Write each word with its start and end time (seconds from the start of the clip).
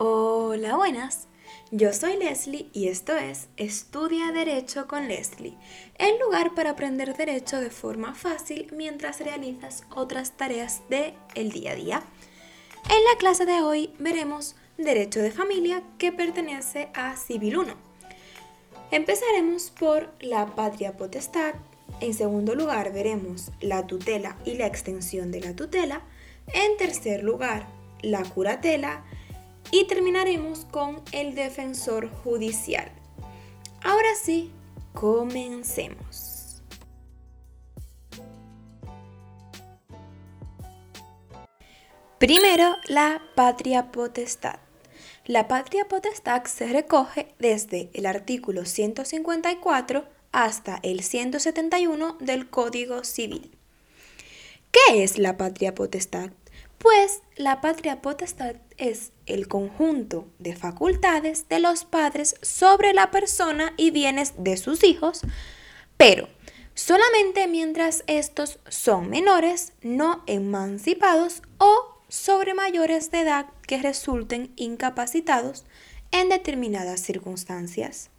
Hola, 0.00 0.76
buenas. 0.76 1.26
Yo 1.72 1.92
soy 1.92 2.18
Leslie 2.18 2.70
y 2.72 2.86
esto 2.86 3.16
es 3.16 3.48
Estudia 3.56 4.30
Derecho 4.30 4.86
con 4.86 5.08
Leslie, 5.08 5.56
el 5.96 6.20
lugar 6.20 6.54
para 6.54 6.70
aprender 6.70 7.16
derecho 7.16 7.60
de 7.60 7.70
forma 7.70 8.14
fácil 8.14 8.68
mientras 8.72 9.18
realizas 9.18 9.82
otras 9.90 10.36
tareas 10.36 10.82
del 10.88 11.14
el 11.34 11.50
día 11.50 11.72
a 11.72 11.74
día. 11.74 12.02
En 12.88 13.04
la 13.10 13.18
clase 13.18 13.44
de 13.44 13.60
hoy 13.60 13.92
veremos 13.98 14.54
Derecho 14.76 15.18
de 15.18 15.32
Familia 15.32 15.82
que 15.98 16.12
pertenece 16.12 16.90
a 16.94 17.16
Civil 17.16 17.56
1. 17.56 17.74
Empezaremos 18.92 19.72
por 19.72 20.14
la 20.20 20.54
patria 20.54 20.96
potestad, 20.96 21.56
en 22.00 22.14
segundo 22.14 22.54
lugar 22.54 22.92
veremos 22.92 23.50
la 23.60 23.84
tutela 23.88 24.36
y 24.44 24.54
la 24.54 24.68
extensión 24.68 25.32
de 25.32 25.40
la 25.40 25.56
tutela, 25.56 26.02
en 26.54 26.76
tercer 26.76 27.24
lugar 27.24 27.66
la 28.00 28.22
curatela, 28.22 29.04
y 29.70 29.86
terminaremos 29.86 30.64
con 30.70 31.02
el 31.12 31.34
defensor 31.34 32.08
judicial. 32.22 32.90
Ahora 33.82 34.08
sí, 34.20 34.50
comencemos. 34.94 36.62
Primero, 42.18 42.76
la 42.88 43.22
patria 43.36 43.92
potestad. 43.92 44.58
La 45.24 45.46
patria 45.46 45.86
potestad 45.86 46.44
se 46.46 46.66
recoge 46.66 47.34
desde 47.38 47.90
el 47.92 48.06
artículo 48.06 48.64
154 48.64 50.04
hasta 50.32 50.80
el 50.82 51.02
171 51.02 52.16
del 52.18 52.50
Código 52.50 53.04
Civil. 53.04 53.56
¿Qué 54.72 55.04
es 55.04 55.18
la 55.18 55.36
patria 55.36 55.74
potestad? 55.74 56.30
Pues 56.78 57.22
la 57.36 57.60
patria 57.60 58.00
potestad 58.00 58.56
es 58.76 59.12
el 59.26 59.48
conjunto 59.48 60.28
de 60.38 60.54
facultades 60.54 61.48
de 61.48 61.58
los 61.58 61.84
padres 61.84 62.36
sobre 62.40 62.94
la 62.94 63.10
persona 63.10 63.74
y 63.76 63.90
bienes 63.90 64.34
de 64.38 64.56
sus 64.56 64.84
hijos, 64.84 65.22
pero 65.96 66.28
solamente 66.74 67.48
mientras 67.48 68.04
estos 68.06 68.60
son 68.68 69.10
menores, 69.10 69.72
no 69.82 70.22
emancipados 70.26 71.42
o 71.58 72.00
sobre 72.08 72.54
mayores 72.54 73.10
de 73.10 73.20
edad 73.20 73.46
que 73.66 73.78
resulten 73.78 74.52
incapacitados 74.56 75.64
en 76.12 76.28
determinadas 76.28 77.00
circunstancias. 77.00 78.10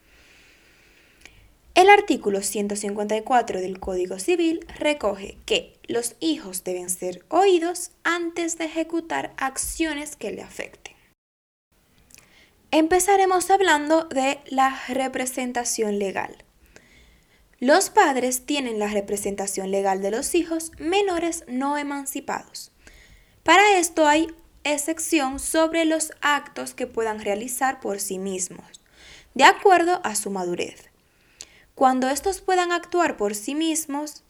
El 1.80 1.90
artículo 1.90 2.42
154 2.42 3.62
del 3.62 3.80
Código 3.80 4.20
Civil 4.20 4.68
recoge 4.80 5.38
que 5.46 5.80
los 5.88 6.18
hijos 6.20 6.66
deben 6.66 6.90
ser 6.90 7.24
oídos 7.30 7.92
antes 8.04 8.58
de 8.58 8.66
ejecutar 8.66 9.32
acciones 9.38 10.18
que 10.18 10.32
le 10.32 10.42
afecten. 10.42 10.94
Empezaremos 12.72 13.50
hablando 13.50 14.04
de 14.04 14.42
la 14.48 14.78
representación 14.90 16.00
legal. 16.00 16.44
Los 17.60 17.90
padres 17.90 18.46
tienen 18.46 18.78
la 18.78 18.88
representación 18.88 19.72
legal 19.72 20.02
de 20.02 20.12
los 20.12 20.36
hijos 20.36 20.74
menores 20.80 21.46
no 21.48 21.78
emancipados. 21.78 22.74
Para 23.44 23.80
esto 23.80 24.06
hay 24.06 24.28
excepción 24.66 25.40
sobre 25.40 25.86
los 25.86 26.12
actos 26.20 26.74
que 26.74 26.88
puedan 26.88 27.22
realizar 27.22 27.80
por 27.80 28.02
sí 28.02 28.20
mismos, 28.20 28.82
de 29.34 29.46
acuerdo 29.46 30.02
a 30.04 30.16
su 30.16 30.30
madurez. 30.30 30.89
Cuando 31.80 32.10
estos 32.10 32.42
puedan 32.42 32.74
actuar 32.74 33.16
por 33.16 33.34
sí 33.34 33.56
mismos, 33.56 34.26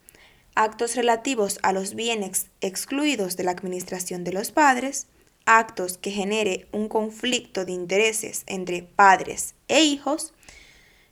actos 0.54 0.96
relativos 0.96 1.58
a 1.64 1.74
los 1.74 1.96
bienes 1.96 2.46
excluidos 2.62 3.38
de 3.38 3.44
la 3.44 3.50
administración 3.50 4.24
de 4.24 4.34
los 4.34 4.52
padres, 4.52 5.08
actos 5.48 5.98
que 5.98 6.12
genere 6.12 6.68
un 6.72 6.88
conflicto 6.88 7.66
de 7.66 7.72
intereses 7.72 8.44
entre 8.46 8.84
padres 8.84 9.56
e 9.68 9.82
hijos, 9.82 10.32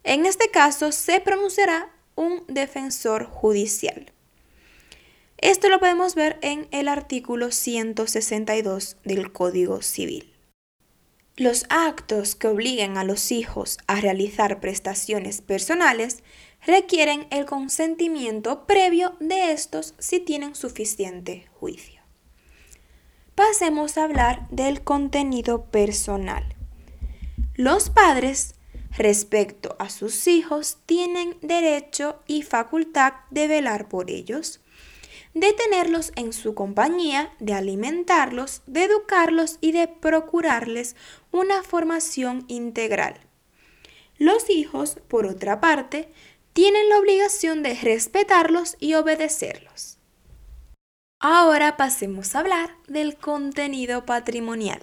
en 0.04 0.28
este 0.28 0.52
caso 0.52 0.92
se 0.92 1.22
pronunciará 1.22 1.92
un 2.14 2.44
defensor 2.48 3.26
judicial. 3.26 4.12
Esto 5.40 5.70
lo 5.70 5.80
podemos 5.80 6.14
ver 6.14 6.38
en 6.44 6.68
el 6.70 6.88
artículo 6.88 7.50
162 7.50 8.98
del 9.04 9.32
Código 9.32 9.82
Civil. 9.82 10.37
Los 11.40 11.68
actos 11.70 12.34
que 12.34 12.48
obliguen 12.48 12.98
a 12.98 13.04
los 13.04 13.32
hijos 13.32 13.78
a 13.86 14.02
realizar 14.02 14.60
prestaciones 14.60 15.42
personales 15.42 16.24
requieren 16.66 17.28
el 17.30 17.46
consentimiento 17.46 18.66
previo 18.66 19.16
de 19.20 19.52
estos 19.52 19.94
si 20.00 20.20
tienen 20.20 20.56
suficiente 20.56 21.46
juicio. 21.54 22.02
Pasemos 23.36 24.00
a 24.00 24.06
hablar 24.06 24.50
del 24.50 24.84
contenido 24.84 25.66
personal. 25.66 26.56
Los 27.54 27.92
padres 27.92 28.56
respecto 28.98 29.76
a 29.78 29.92
sus 29.92 30.28
hijos 30.28 30.80
tienen 30.88 31.38
derecho 31.44 32.20
y 32.26 32.42
facultad 32.42 33.14
de 33.30 33.48
velar 33.48 33.90
por 33.90 34.10
ellos 34.10 34.60
de 35.40 35.54
tenerlos 35.54 36.12
en 36.16 36.34
su 36.34 36.56
compañía, 36.56 37.32
de 37.40 37.54
alimentarlos, 37.54 38.62
de 38.66 38.86
educarlos 38.86 39.58
y 39.62 39.72
de 39.72 39.88
procurarles 39.88 40.96
una 41.32 41.64
formación 41.64 42.46
integral. 42.48 43.20
Los 44.18 44.50
hijos, 44.50 44.98
por 45.08 45.26
otra 45.26 45.60
parte, 45.60 46.12
tienen 46.54 46.90
la 46.90 46.98
obligación 46.98 47.62
de 47.62 47.76
respetarlos 47.76 48.78
y 48.80 48.96
obedecerlos. 48.96 50.00
Ahora 51.20 51.78
pasemos 51.78 52.36
a 52.36 52.40
hablar 52.40 52.76
del 52.88 53.18
contenido 53.18 54.06
patrimonial. 54.06 54.82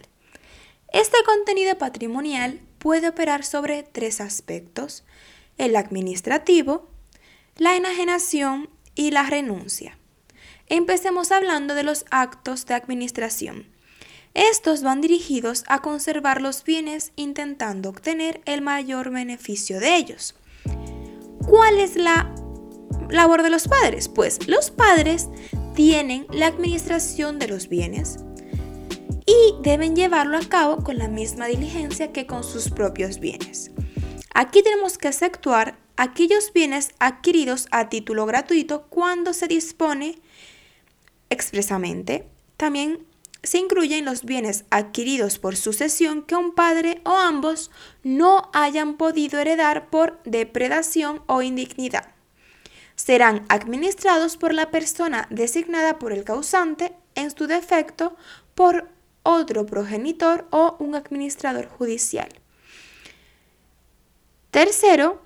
Este 0.92 1.16
contenido 1.24 1.76
patrimonial 1.78 2.60
puede 2.78 3.08
operar 3.08 3.44
sobre 3.44 3.82
tres 3.82 4.20
aspectos, 4.20 5.04
el 5.58 5.74
administrativo, 5.74 6.88
la 7.56 7.76
enajenación 7.76 8.68
y 8.94 9.10
la 9.10 9.24
renuncia. 9.24 9.98
Empecemos 10.68 11.30
hablando 11.30 11.74
de 11.74 11.82
los 11.82 12.06
actos 12.10 12.66
de 12.66 12.74
administración. 12.74 13.66
Estos 14.32 14.82
van 14.82 15.00
dirigidos 15.00 15.62
a 15.68 15.80
conservar 15.80 16.40
los 16.40 16.64
bienes 16.64 17.12
intentando 17.16 17.90
obtener 17.90 18.40
el 18.46 18.62
mayor 18.62 19.10
beneficio 19.10 19.78
de 19.78 19.96
ellos. 19.96 20.34
¿Cuál 21.46 21.78
es 21.78 21.96
la 21.96 22.34
labor 23.10 23.42
de 23.42 23.50
los 23.50 23.68
padres? 23.68 24.08
Pues 24.08 24.48
los 24.48 24.70
padres 24.70 25.28
tienen 25.74 26.26
la 26.30 26.46
administración 26.46 27.38
de 27.38 27.48
los 27.48 27.68
bienes 27.68 28.18
y 29.26 29.54
deben 29.62 29.94
llevarlo 29.94 30.38
a 30.38 30.48
cabo 30.48 30.82
con 30.82 30.98
la 30.98 31.08
misma 31.08 31.46
diligencia 31.46 32.12
que 32.12 32.26
con 32.26 32.42
sus 32.42 32.70
propios 32.70 33.20
bienes. 33.20 33.70
Aquí 34.34 34.62
tenemos 34.62 34.98
que 34.98 35.08
exceptuar 35.08 35.78
aquellos 35.96 36.52
bienes 36.52 36.90
adquiridos 36.98 37.68
a 37.70 37.88
título 37.88 38.26
gratuito 38.26 38.86
cuando 38.88 39.32
se 39.32 39.46
dispone 39.46 40.18
expresamente. 41.30 42.26
También 42.56 43.06
se 43.42 43.58
incluyen 43.58 44.04
los 44.04 44.24
bienes 44.24 44.64
adquiridos 44.70 45.38
por 45.38 45.56
sucesión 45.56 46.22
que 46.22 46.34
un 46.34 46.52
padre 46.54 47.00
o 47.04 47.10
ambos 47.10 47.70
no 48.02 48.50
hayan 48.52 48.96
podido 48.96 49.38
heredar 49.38 49.90
por 49.90 50.22
depredación 50.24 51.22
o 51.26 51.42
indignidad. 51.42 52.14
Serán 52.96 53.44
administrados 53.48 54.36
por 54.36 54.54
la 54.54 54.70
persona 54.70 55.26
designada 55.30 55.98
por 55.98 56.12
el 56.12 56.24
causante, 56.24 56.94
en 57.16 57.30
su 57.30 57.46
defecto, 57.46 58.16
por 58.54 58.88
otro 59.22 59.66
progenitor 59.66 60.46
o 60.50 60.76
un 60.78 60.94
administrador 60.94 61.66
judicial. 61.68 62.28
Tercero, 64.50 65.20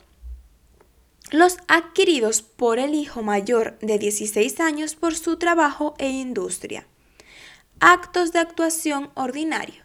los 1.30 1.58
adquiridos 1.68 2.42
por 2.42 2.78
el 2.78 2.94
hijo 2.94 3.22
mayor 3.22 3.78
de 3.80 3.98
16 3.98 4.60
años 4.60 4.94
por 4.94 5.14
su 5.14 5.36
trabajo 5.36 5.94
e 5.98 6.08
industria. 6.08 6.86
Actos 7.80 8.32
de 8.32 8.38
actuación 8.38 9.10
ordinario. 9.14 9.84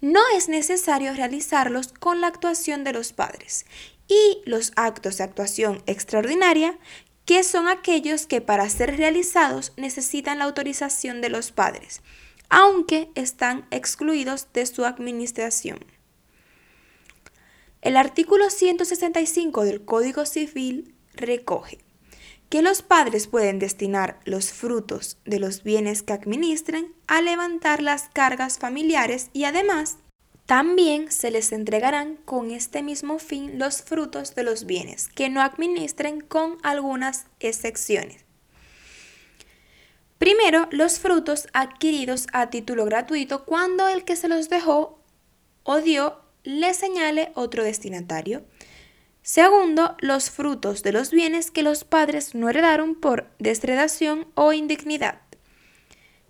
No 0.00 0.20
es 0.36 0.48
necesario 0.48 1.12
realizarlos 1.14 1.88
con 1.88 2.20
la 2.20 2.28
actuación 2.28 2.84
de 2.84 2.92
los 2.92 3.12
padres. 3.12 3.66
Y 4.06 4.40
los 4.46 4.72
actos 4.76 5.18
de 5.18 5.24
actuación 5.24 5.82
extraordinaria, 5.86 6.78
que 7.24 7.42
son 7.42 7.68
aquellos 7.68 8.26
que 8.26 8.40
para 8.40 8.68
ser 8.70 8.96
realizados 8.96 9.72
necesitan 9.76 10.38
la 10.38 10.44
autorización 10.44 11.20
de 11.20 11.28
los 11.28 11.52
padres, 11.52 12.00
aunque 12.48 13.10
están 13.16 13.66
excluidos 13.70 14.48
de 14.54 14.64
su 14.64 14.86
administración. 14.86 15.84
El 17.80 17.96
artículo 17.96 18.50
165 18.50 19.64
del 19.64 19.84
Código 19.84 20.26
Civil 20.26 20.94
recoge 21.14 21.78
que 22.48 22.60
los 22.60 22.82
padres 22.82 23.28
pueden 23.28 23.58
destinar 23.58 24.18
los 24.24 24.52
frutos 24.52 25.18
de 25.24 25.38
los 25.38 25.62
bienes 25.62 26.02
que 26.02 26.12
administren 26.12 26.92
a 27.06 27.20
levantar 27.20 27.82
las 27.82 28.08
cargas 28.08 28.58
familiares 28.58 29.30
y 29.32 29.44
además 29.44 29.98
también 30.46 31.12
se 31.12 31.30
les 31.30 31.52
entregarán 31.52 32.16
con 32.16 32.50
este 32.50 32.82
mismo 32.82 33.18
fin 33.18 33.58
los 33.58 33.82
frutos 33.82 34.34
de 34.34 34.42
los 34.42 34.64
bienes 34.64 35.08
que 35.08 35.28
no 35.28 35.42
administren 35.42 36.20
con 36.20 36.56
algunas 36.62 37.26
excepciones. 37.38 38.24
Primero, 40.16 40.66
los 40.72 40.98
frutos 40.98 41.46
adquiridos 41.52 42.26
a 42.32 42.50
título 42.50 42.86
gratuito 42.86 43.44
cuando 43.44 43.86
el 43.86 44.04
que 44.04 44.16
se 44.16 44.26
los 44.26 44.48
dejó 44.48 44.98
o 45.62 45.80
dio 45.80 46.27
le 46.44 46.74
señale 46.74 47.32
otro 47.34 47.64
destinatario. 47.64 48.44
Segundo, 49.22 49.96
los 50.00 50.30
frutos 50.30 50.82
de 50.82 50.92
los 50.92 51.10
bienes 51.10 51.50
que 51.50 51.62
los 51.62 51.84
padres 51.84 52.34
no 52.34 52.48
heredaron 52.48 52.94
por 52.94 53.28
desredación 53.38 54.26
o 54.34 54.52
indignidad. 54.52 55.20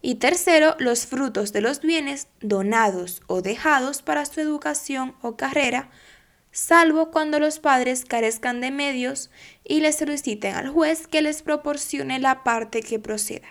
Y 0.00 0.16
tercero, 0.16 0.76
los 0.78 1.06
frutos 1.06 1.52
de 1.52 1.60
los 1.60 1.81
bienes 1.81 2.28
donados 2.40 3.22
o 3.26 3.43
dejados 3.43 4.02
para 4.02 4.25
su 4.25 4.40
educación 4.40 5.14
o 5.22 5.37
carrera, 5.37 5.90
salvo 6.50 7.11
cuando 7.11 7.38
los 7.38 7.58
padres 7.58 8.04
carezcan 8.04 8.61
de 8.61 8.70
medios 8.70 9.31
y 9.64 9.81
les 9.81 9.99
soliciten 9.99 10.54
al 10.54 10.69
juez 10.69 11.06
que 11.06 11.22
les 11.22 11.43
proporcione 11.43 12.19
la 12.19 12.43
parte 12.43 12.82
que 12.82 12.99
proceda. 12.99 13.49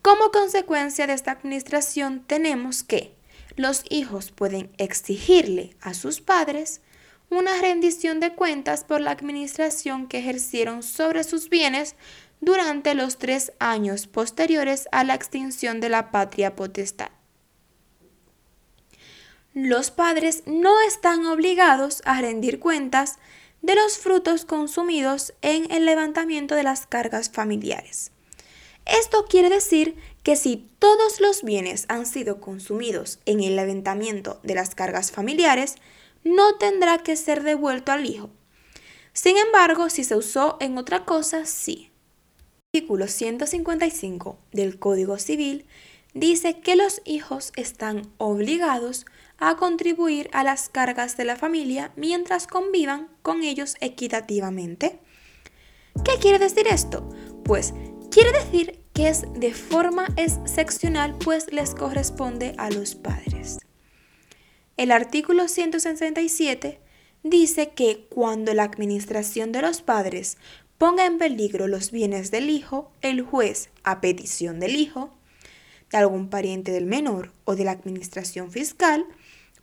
Como 0.00 0.32
consecuencia 0.32 1.06
de 1.06 1.12
esta 1.12 1.30
administración 1.30 2.24
tenemos 2.26 2.82
que 2.82 3.14
los 3.56 3.84
hijos 3.88 4.30
pueden 4.30 4.70
exigirle 4.78 5.76
a 5.80 5.94
sus 5.94 6.20
padres 6.20 6.80
una 7.30 7.60
rendición 7.60 8.20
de 8.20 8.34
cuentas 8.34 8.84
por 8.84 9.00
la 9.00 9.10
administración 9.10 10.06
que 10.06 10.18
ejercieron 10.18 10.82
sobre 10.82 11.24
sus 11.24 11.48
bienes 11.48 11.96
durante 12.40 12.94
los 12.94 13.18
tres 13.18 13.52
años 13.58 14.06
posteriores 14.06 14.88
a 14.92 15.04
la 15.04 15.14
extinción 15.14 15.80
de 15.80 15.88
la 15.88 16.10
patria 16.10 16.56
potestad. 16.56 17.10
Los 19.54 19.90
padres 19.90 20.42
no 20.46 20.80
están 20.86 21.26
obligados 21.26 22.02
a 22.04 22.20
rendir 22.20 22.58
cuentas 22.58 23.18
de 23.60 23.76
los 23.76 23.96
frutos 23.96 24.44
consumidos 24.44 25.34
en 25.40 25.70
el 25.70 25.86
levantamiento 25.86 26.54
de 26.54 26.64
las 26.64 26.86
cargas 26.86 27.30
familiares. 27.30 28.12
Esto 28.86 29.26
quiere 29.28 29.48
decir 29.48 29.96
que 30.22 30.36
si 30.36 30.68
todos 30.78 31.20
los 31.20 31.42
bienes 31.42 31.86
han 31.88 32.06
sido 32.06 32.40
consumidos 32.40 33.18
en 33.26 33.42
el 33.42 33.56
levantamiento 33.56 34.40
de 34.42 34.54
las 34.54 34.74
cargas 34.74 35.10
familiares, 35.10 35.76
no 36.24 36.56
tendrá 36.56 36.98
que 36.98 37.16
ser 37.16 37.42
devuelto 37.42 37.92
al 37.92 38.06
hijo. 38.06 38.30
Sin 39.12 39.36
embargo, 39.36 39.90
si 39.90 40.04
se 40.04 40.16
usó 40.16 40.56
en 40.60 40.78
otra 40.78 41.04
cosa, 41.04 41.44
sí. 41.44 41.90
El 42.72 42.80
artículo 42.80 43.08
155 43.08 44.38
del 44.52 44.78
Código 44.78 45.18
Civil 45.18 45.66
dice 46.14 46.60
que 46.60 46.76
los 46.76 47.02
hijos 47.04 47.52
están 47.56 48.10
obligados 48.18 49.04
a 49.38 49.56
contribuir 49.56 50.30
a 50.32 50.44
las 50.44 50.68
cargas 50.68 51.16
de 51.16 51.24
la 51.24 51.36
familia 51.36 51.92
mientras 51.96 52.46
convivan 52.46 53.08
con 53.22 53.42
ellos 53.42 53.76
equitativamente. 53.80 55.00
¿Qué 56.04 56.12
quiere 56.20 56.38
decir 56.38 56.66
esto? 56.68 57.08
Pues 57.44 57.74
quiere 58.10 58.32
decir 58.32 58.81
que 58.92 59.08
es 59.08 59.24
de 59.34 59.54
forma 59.54 60.06
excepcional 60.16 61.16
pues 61.18 61.52
les 61.52 61.74
corresponde 61.74 62.54
a 62.58 62.70
los 62.70 62.94
padres. 62.94 63.58
El 64.76 64.90
artículo 64.90 65.48
167 65.48 66.80
dice 67.22 67.70
que 67.70 68.06
cuando 68.10 68.52
la 68.54 68.64
administración 68.64 69.52
de 69.52 69.62
los 69.62 69.82
padres 69.82 70.38
ponga 70.78 71.06
en 71.06 71.18
peligro 71.18 71.68
los 71.68 71.90
bienes 71.90 72.30
del 72.30 72.50
hijo, 72.50 72.90
el 73.00 73.22
juez, 73.22 73.70
a 73.84 74.00
petición 74.00 74.60
del 74.60 74.76
hijo, 74.76 75.10
de 75.90 75.98
algún 75.98 76.28
pariente 76.28 76.72
del 76.72 76.86
menor 76.86 77.32
o 77.44 77.54
de 77.54 77.64
la 77.64 77.70
administración 77.70 78.50
fiscal, 78.50 79.06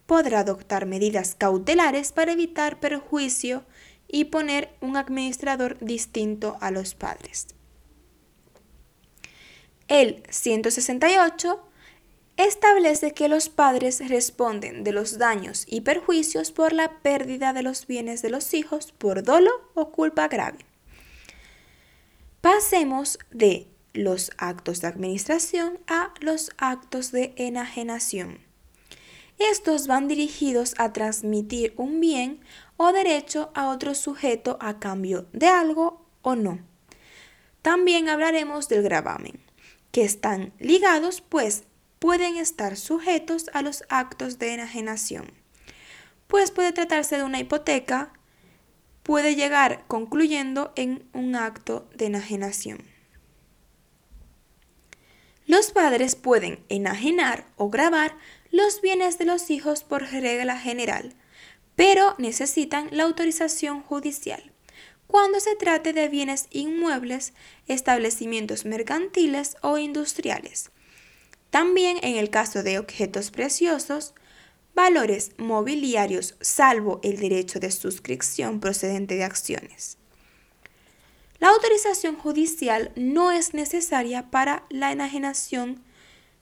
podrá 0.05 0.39
adoptar 0.39 0.85
medidas 0.85 1.35
cautelares 1.35 2.13
para 2.13 2.31
evitar 2.31 2.79
perjuicio 2.79 3.63
y 4.07 4.25
poner 4.25 4.69
un 4.81 4.97
administrador 4.97 5.77
distinto 5.81 6.57
a 6.61 6.71
los 6.71 6.95
padres. 6.95 7.47
El 9.89 10.21
168 10.29 11.59
establece 12.37 13.15
que 13.15 13.27
los 13.27 13.49
padres 13.49 14.07
responden 14.07 14.83
de 14.83 14.91
los 14.91 15.17
daños 15.17 15.65
y 15.67 15.81
perjuicios 15.81 16.51
por 16.51 16.73
la 16.73 16.99
pérdida 17.01 17.53
de 17.53 17.63
los 17.63 17.87
bienes 17.87 18.21
de 18.21 18.29
los 18.29 18.53
hijos 18.53 18.91
por 18.91 19.23
dolo 19.23 19.49
o 19.73 19.89
culpa 19.91 20.27
grave. 20.27 20.59
Pasemos 22.39 23.17
de 23.31 23.67
los 23.93 24.31
actos 24.37 24.79
de 24.79 24.87
administración 24.87 25.79
a 25.87 26.13
los 26.21 26.51
actos 26.59 27.11
de 27.11 27.33
enajenación. 27.35 28.37
Estos 29.39 29.87
van 29.87 30.07
dirigidos 30.07 30.75
a 30.77 30.93
transmitir 30.93 31.73
un 31.77 31.99
bien 31.99 32.41
o 32.77 32.91
derecho 32.91 33.49
a 33.55 33.69
otro 33.69 33.95
sujeto 33.95 34.59
a 34.61 34.77
cambio 34.79 35.25
de 35.33 35.47
algo 35.47 36.05
o 36.21 36.35
no. 36.35 36.59
También 37.63 38.07
hablaremos 38.07 38.69
del 38.69 38.83
gravamen, 38.83 39.48
que 39.91 40.03
están 40.03 40.53
ligados 40.59 41.21
pues 41.21 41.63
pueden 41.99 42.37
estar 42.37 42.77
sujetos 42.77 43.49
a 43.53 43.61
los 43.61 43.83
actos 43.89 44.39
de 44.39 44.53
enajenación. 44.53 45.31
Pues 46.27 46.51
puede 46.51 46.71
tratarse 46.71 47.17
de 47.17 47.23
una 47.23 47.39
hipoteca, 47.39 48.13
puede 49.03 49.35
llegar 49.35 49.83
concluyendo 49.87 50.71
en 50.75 51.07
un 51.13 51.35
acto 51.35 51.89
de 51.95 52.05
enajenación. 52.05 52.83
Los 55.45 55.71
padres 55.71 56.15
pueden 56.15 56.63
enajenar 56.69 57.47
o 57.57 57.71
grabar 57.71 58.15
los 58.51 58.81
bienes 58.81 59.17
de 59.17 59.25
los 59.25 59.49
hijos 59.49 59.83
por 59.83 60.03
regla 60.03 60.57
general, 60.59 61.15
pero 61.75 62.13
necesitan 62.19 62.87
la 62.91 63.03
autorización 63.03 63.81
judicial. 63.81 64.51
Cuando 65.09 65.39
se 65.39 65.55
trate 65.55 65.91
de 65.91 66.07
bienes 66.07 66.45
inmuebles, 66.51 67.33
establecimientos 67.65 68.65
mercantiles 68.65 69.57
o 69.63 69.79
industriales. 69.79 70.69
También 71.49 71.97
en 72.03 72.17
el 72.17 72.29
caso 72.29 72.61
de 72.61 72.77
objetos 72.77 73.31
preciosos, 73.31 74.13
valores 74.75 75.31
mobiliarios 75.39 76.35
salvo 76.41 76.99
el 77.01 77.17
derecho 77.17 77.59
de 77.59 77.71
suscripción 77.71 78.59
procedente 78.59 79.15
de 79.15 79.23
acciones. 79.23 79.97
La 81.39 81.47
autorización 81.49 82.15
judicial 82.15 82.91
no 82.95 83.31
es 83.31 83.55
necesaria 83.55 84.29
para 84.29 84.63
la 84.69 84.91
enajenación 84.91 85.81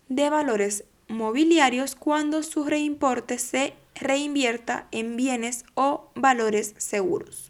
de 0.10 0.30
valores 0.30 0.84
mobiliarios 1.08 1.96
cuando 1.96 2.44
su 2.44 2.66
reimporte 2.66 3.40
se 3.40 3.76
reinvierta 3.96 4.90
en 4.92 5.16
bienes 5.16 5.64
o 5.74 6.12
valores 6.16 6.74
seguros. 6.78 7.47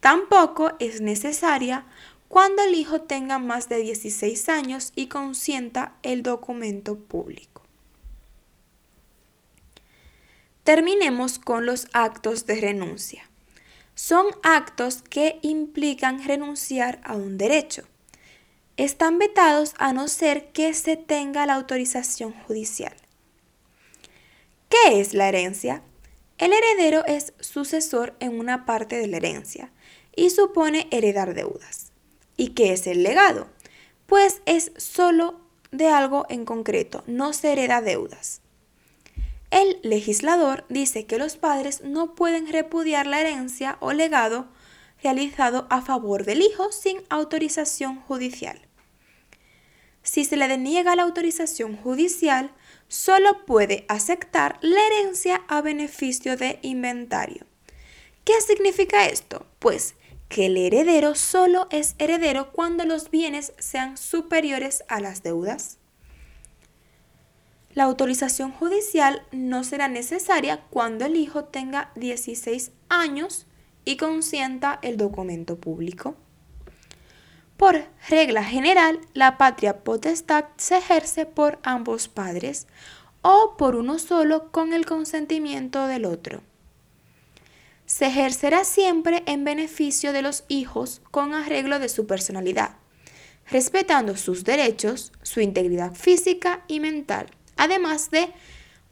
Tampoco 0.00 0.72
es 0.78 1.02
necesaria 1.02 1.84
cuando 2.28 2.62
el 2.62 2.74
hijo 2.74 3.02
tenga 3.02 3.38
más 3.38 3.68
de 3.68 3.78
16 3.78 4.48
años 4.48 4.92
y 4.96 5.08
consienta 5.08 5.94
el 6.02 6.22
documento 6.22 6.96
público. 6.96 7.62
Terminemos 10.64 11.38
con 11.38 11.66
los 11.66 11.88
actos 11.92 12.46
de 12.46 12.60
renuncia. 12.60 13.28
Son 13.94 14.26
actos 14.42 15.02
que 15.02 15.38
implican 15.42 16.24
renunciar 16.24 17.00
a 17.04 17.14
un 17.14 17.36
derecho. 17.36 17.82
Están 18.76 19.18
vetados 19.18 19.74
a 19.78 19.92
no 19.92 20.08
ser 20.08 20.52
que 20.52 20.72
se 20.72 20.96
tenga 20.96 21.44
la 21.44 21.54
autorización 21.54 22.32
judicial. 22.32 22.94
¿Qué 24.68 25.00
es 25.00 25.12
la 25.12 25.28
herencia? 25.28 25.82
El 26.38 26.52
heredero 26.52 27.04
es 27.04 27.34
sucesor 27.40 28.14
en 28.20 28.38
una 28.38 28.64
parte 28.64 28.96
de 28.96 29.08
la 29.08 29.18
herencia 29.18 29.70
y 30.14 30.30
supone 30.30 30.88
heredar 30.90 31.34
deudas. 31.34 31.92
¿Y 32.36 32.48
qué 32.50 32.72
es 32.72 32.86
el 32.86 33.02
legado? 33.02 33.48
Pues 34.06 34.42
es 34.46 34.72
solo 34.76 35.40
de 35.70 35.88
algo 35.88 36.26
en 36.28 36.44
concreto, 36.44 37.04
no 37.06 37.32
se 37.32 37.52
hereda 37.52 37.80
deudas. 37.80 38.40
El 39.50 39.78
legislador 39.82 40.64
dice 40.68 41.06
que 41.06 41.18
los 41.18 41.36
padres 41.36 41.82
no 41.82 42.14
pueden 42.14 42.50
repudiar 42.52 43.06
la 43.06 43.20
herencia 43.20 43.76
o 43.80 43.92
legado 43.92 44.48
realizado 45.02 45.66
a 45.70 45.82
favor 45.82 46.24
del 46.24 46.42
hijo 46.42 46.70
sin 46.72 47.02
autorización 47.08 48.00
judicial. 48.00 48.60
Si 50.02 50.24
se 50.24 50.36
le 50.36 50.48
deniega 50.48 50.96
la 50.96 51.02
autorización 51.02 51.76
judicial, 51.76 52.52
solo 52.88 53.44
puede 53.44 53.84
aceptar 53.88 54.58
la 54.60 54.80
herencia 54.86 55.42
a 55.48 55.60
beneficio 55.60 56.36
de 56.36 56.58
inventario. 56.62 57.46
¿Qué 58.24 58.40
significa 58.40 59.06
esto? 59.06 59.46
Pues 59.58 59.94
que 60.30 60.46
el 60.46 60.56
heredero 60.56 61.16
solo 61.16 61.66
es 61.70 61.96
heredero 61.98 62.52
cuando 62.52 62.84
los 62.84 63.10
bienes 63.10 63.52
sean 63.58 63.96
superiores 63.96 64.84
a 64.88 65.00
las 65.00 65.24
deudas. 65.24 65.78
La 67.74 67.84
autorización 67.84 68.52
judicial 68.52 69.22
no 69.32 69.64
será 69.64 69.88
necesaria 69.88 70.60
cuando 70.70 71.04
el 71.04 71.16
hijo 71.16 71.44
tenga 71.44 71.90
16 71.96 72.70
años 72.88 73.46
y 73.84 73.96
consienta 73.96 74.78
el 74.82 74.96
documento 74.96 75.56
público. 75.58 76.14
Por 77.56 77.84
regla 78.08 78.44
general, 78.44 79.00
la 79.14 79.36
patria 79.36 79.82
potestad 79.82 80.44
se 80.56 80.78
ejerce 80.78 81.26
por 81.26 81.58
ambos 81.64 82.06
padres 82.06 82.68
o 83.22 83.56
por 83.58 83.74
uno 83.74 83.98
solo 83.98 84.52
con 84.52 84.74
el 84.74 84.86
consentimiento 84.86 85.88
del 85.88 86.04
otro. 86.04 86.40
Se 87.90 88.06
ejercerá 88.06 88.62
siempre 88.62 89.24
en 89.26 89.44
beneficio 89.44 90.12
de 90.12 90.22
los 90.22 90.44
hijos 90.46 91.02
con 91.10 91.34
arreglo 91.34 91.80
de 91.80 91.88
su 91.88 92.06
personalidad, 92.06 92.76
respetando 93.50 94.16
sus 94.16 94.44
derechos, 94.44 95.12
su 95.22 95.40
integridad 95.40 95.94
física 95.94 96.64
y 96.68 96.78
mental 96.78 97.26
además 97.60 98.10
de 98.10 98.32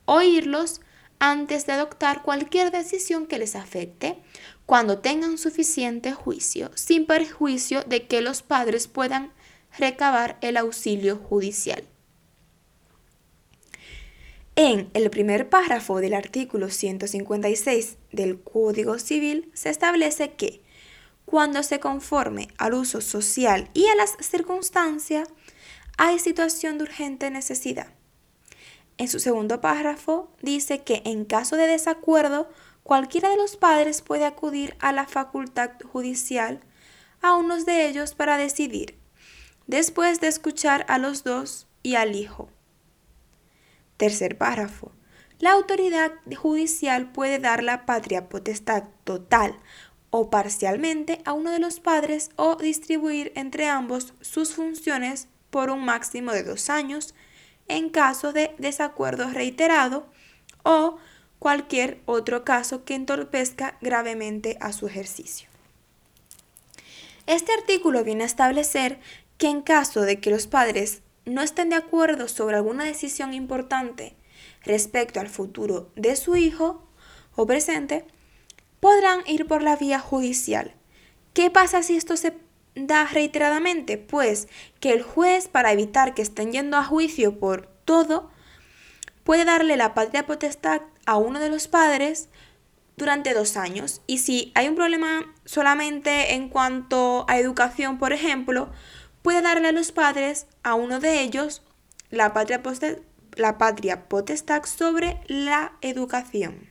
oírlos 0.04 0.82
antes 1.18 1.66
de 1.66 1.72
adoptar 1.72 2.22
cualquier 2.22 2.70
decisión 2.70 3.26
que 3.26 3.38
les 3.38 3.56
afecte, 3.56 4.18
cuando 4.66 4.98
tengan 4.98 5.38
suficiente 5.38 6.12
juicio, 6.12 6.70
sin 6.74 7.06
perjuicio 7.06 7.82
de 7.84 8.06
que 8.06 8.20
los 8.20 8.42
padres 8.42 8.86
puedan 8.86 9.32
recabar 9.78 10.36
el 10.42 10.58
auxilio 10.58 11.16
judicial. 11.16 11.82
En 14.60 14.90
el 14.92 15.08
primer 15.08 15.48
párrafo 15.48 16.00
del 16.00 16.14
artículo 16.14 16.68
156 16.68 17.96
del 18.10 18.42
Código 18.42 18.98
Civil 18.98 19.52
se 19.54 19.70
establece 19.70 20.32
que 20.32 20.64
cuando 21.26 21.62
se 21.62 21.78
conforme 21.78 22.48
al 22.58 22.74
uso 22.74 23.00
social 23.00 23.70
y 23.72 23.86
a 23.86 23.94
las 23.94 24.16
circunstancias, 24.18 25.28
hay 25.96 26.18
situación 26.18 26.76
de 26.76 26.82
urgente 26.82 27.30
necesidad. 27.30 27.86
En 28.96 29.06
su 29.06 29.20
segundo 29.20 29.60
párrafo 29.60 30.32
dice 30.42 30.82
que 30.82 31.02
en 31.04 31.24
caso 31.24 31.54
de 31.54 31.68
desacuerdo, 31.68 32.50
cualquiera 32.82 33.28
de 33.28 33.36
los 33.36 33.56
padres 33.56 34.02
puede 34.02 34.24
acudir 34.24 34.74
a 34.80 34.90
la 34.90 35.06
facultad 35.06 35.70
judicial 35.84 36.58
a 37.22 37.36
unos 37.36 37.64
de 37.64 37.86
ellos 37.88 38.16
para 38.16 38.36
decidir, 38.36 38.98
después 39.68 40.20
de 40.20 40.26
escuchar 40.26 40.84
a 40.88 40.98
los 40.98 41.22
dos 41.22 41.68
y 41.84 41.94
al 41.94 42.16
hijo. 42.16 42.50
Tercer 43.98 44.38
párrafo. 44.38 44.92
La 45.38 45.52
autoridad 45.52 46.12
judicial 46.34 47.12
puede 47.12 47.38
dar 47.38 47.62
la 47.62 47.84
patria 47.84 48.30
potestad 48.30 48.84
total 49.04 49.56
o 50.10 50.30
parcialmente 50.30 51.20
a 51.24 51.32
uno 51.32 51.50
de 51.50 51.58
los 51.58 51.80
padres 51.80 52.30
o 52.36 52.56
distribuir 52.56 53.32
entre 53.34 53.68
ambos 53.68 54.14
sus 54.20 54.54
funciones 54.54 55.28
por 55.50 55.70
un 55.70 55.84
máximo 55.84 56.32
de 56.32 56.42
dos 56.42 56.70
años 56.70 57.14
en 57.68 57.90
caso 57.90 58.32
de 58.32 58.54
desacuerdo 58.58 59.28
reiterado 59.30 60.06
o 60.62 60.98
cualquier 61.38 62.00
otro 62.06 62.44
caso 62.44 62.84
que 62.84 62.94
entorpezca 62.94 63.76
gravemente 63.80 64.56
a 64.60 64.72
su 64.72 64.86
ejercicio. 64.86 65.48
Este 67.26 67.52
artículo 67.52 68.04
viene 68.04 68.24
a 68.24 68.26
establecer 68.26 69.00
que 69.36 69.48
en 69.48 69.60
caso 69.60 70.00
de 70.02 70.18
que 70.18 70.30
los 70.30 70.46
padres 70.46 71.02
no 71.28 71.42
estén 71.42 71.70
de 71.70 71.76
acuerdo 71.76 72.28
sobre 72.28 72.56
alguna 72.56 72.84
decisión 72.84 73.34
importante 73.34 74.14
respecto 74.64 75.20
al 75.20 75.28
futuro 75.28 75.90
de 75.96 76.16
su 76.16 76.36
hijo 76.36 76.86
o 77.34 77.46
presente, 77.46 78.04
podrán 78.80 79.20
ir 79.26 79.46
por 79.46 79.62
la 79.62 79.76
vía 79.76 79.98
judicial. 79.98 80.74
¿Qué 81.34 81.50
pasa 81.50 81.82
si 81.82 81.96
esto 81.96 82.16
se 82.16 82.34
da 82.74 83.06
reiteradamente? 83.06 83.98
Pues 83.98 84.48
que 84.80 84.92
el 84.92 85.02
juez, 85.02 85.48
para 85.48 85.72
evitar 85.72 86.14
que 86.14 86.22
estén 86.22 86.52
yendo 86.52 86.76
a 86.76 86.84
juicio 86.84 87.38
por 87.38 87.66
todo, 87.84 88.30
puede 89.24 89.44
darle 89.44 89.76
la 89.76 89.94
patria 89.94 90.26
potestad 90.26 90.82
a 91.06 91.16
uno 91.16 91.38
de 91.38 91.48
los 91.48 91.68
padres 91.68 92.28
durante 92.96 93.34
dos 93.34 93.56
años. 93.56 94.02
Y 94.06 94.18
si 94.18 94.52
hay 94.54 94.68
un 94.68 94.74
problema 94.74 95.32
solamente 95.44 96.34
en 96.34 96.48
cuanto 96.48 97.24
a 97.28 97.38
educación, 97.38 97.98
por 97.98 98.12
ejemplo, 98.12 98.70
puede 99.22 99.42
darle 99.42 99.68
a 99.68 99.72
los 99.72 99.92
padres, 99.92 100.46
a 100.62 100.74
uno 100.74 101.00
de 101.00 101.22
ellos, 101.22 101.62
la 102.10 102.32
patria, 102.32 104.08
potestad 104.08 104.64
sobre 104.64 105.20
la 105.26 105.72
educación. 105.80 106.70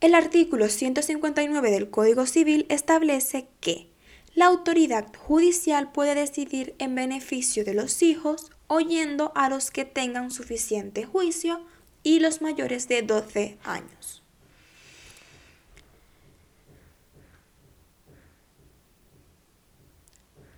El 0.00 0.14
artículo 0.14 0.68
159 0.68 1.70
del 1.70 1.90
Código 1.90 2.26
Civil 2.26 2.66
establece 2.68 3.48
que 3.60 3.88
la 4.34 4.46
autoridad 4.46 5.08
judicial 5.16 5.90
puede 5.90 6.14
decidir 6.14 6.76
en 6.78 6.94
beneficio 6.94 7.64
de 7.64 7.74
los 7.74 8.02
hijos 8.02 8.52
oyendo 8.68 9.32
a 9.34 9.48
los 9.48 9.72
que 9.72 9.84
tengan 9.84 10.30
suficiente 10.30 11.04
juicio 11.04 11.66
y 12.04 12.20
los 12.20 12.40
mayores 12.40 12.86
de 12.86 13.02
12 13.02 13.58
años. 13.64 14.17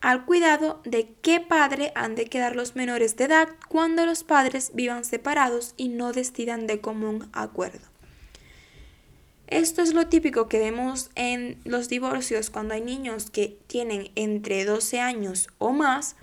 Al 0.00 0.25
cuidado 0.25 0.80
de 0.85 1.12
qué 1.21 1.40
padre 1.40 1.92
han 1.95 2.14
de 2.14 2.26
quedar 2.26 2.57
los 2.57 2.75
menores 2.75 3.16
de 3.16 3.25
edad 3.25 3.49
cuando 3.69 4.07
los 4.07 4.25
padres 4.25 4.73
vivan 4.75 5.04
separados 5.04 5.75
y 5.76 5.88
no 5.88 6.12
decidan 6.12 6.66
de 6.66 6.80
común 6.80 7.28
acuerdo. 7.33 7.87
Esto 9.47 9.83
es 9.83 9.95
lo 9.95 10.07
típico 10.07 10.49
que 10.49 10.61
vemos 10.61 11.11
en 11.16 11.61
los 11.64 11.88
divorcios 11.88 12.50
cuando 12.50 12.75
hay 12.75 12.80
niños 12.80 13.30
que 13.30 13.59
tienen 13.66 14.11
entre 14.14 14.64
12 14.64 15.00
años 15.00 15.49
o 15.59 15.73
más, 15.73 16.16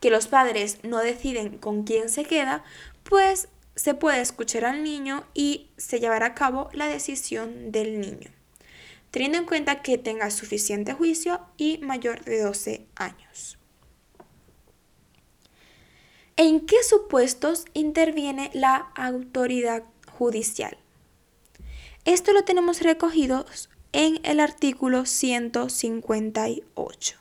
que 0.00 0.10
los 0.10 0.28
padres 0.28 0.78
no 0.84 0.98
deciden 0.98 1.58
con 1.58 1.82
quién 1.82 2.10
se 2.10 2.24
queda, 2.24 2.62
pues 3.02 3.48
se 3.74 3.94
puede 3.94 4.20
escuchar 4.20 4.64
al 4.64 4.84
niño 4.84 5.24
y 5.34 5.70
se 5.76 5.98
llevará 5.98 6.26
a 6.26 6.34
cabo 6.34 6.68
la 6.72 6.86
decisión 6.86 7.72
del 7.72 8.00
niño 8.00 8.37
teniendo 9.10 9.38
en 9.38 9.46
cuenta 9.46 9.82
que 9.82 9.98
tenga 9.98 10.30
suficiente 10.30 10.92
juicio 10.92 11.40
y 11.56 11.78
mayor 11.78 12.24
de 12.24 12.42
12 12.42 12.86
años. 12.96 13.58
¿En 16.36 16.66
qué 16.66 16.84
supuestos 16.84 17.64
interviene 17.74 18.52
la 18.54 18.92
autoridad 18.94 19.82
judicial? 20.12 20.78
Esto 22.04 22.32
lo 22.32 22.44
tenemos 22.44 22.80
recogido 22.80 23.44
en 23.92 24.20
el 24.22 24.38
artículo 24.40 25.04
158. 25.04 27.16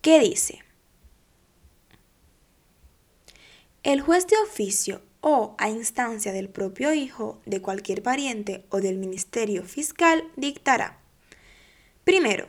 ¿Qué 0.00 0.20
dice? 0.20 0.60
El 3.82 4.00
juez 4.00 4.28
de 4.28 4.38
oficio 4.38 5.02
o 5.26 5.54
a 5.56 5.70
instancia 5.70 6.34
del 6.34 6.50
propio 6.50 6.92
hijo, 6.92 7.40
de 7.46 7.62
cualquier 7.62 8.02
pariente 8.02 8.66
o 8.68 8.82
del 8.82 8.98
Ministerio 8.98 9.64
Fiscal, 9.64 10.30
dictará. 10.36 10.98
Primero, 12.04 12.46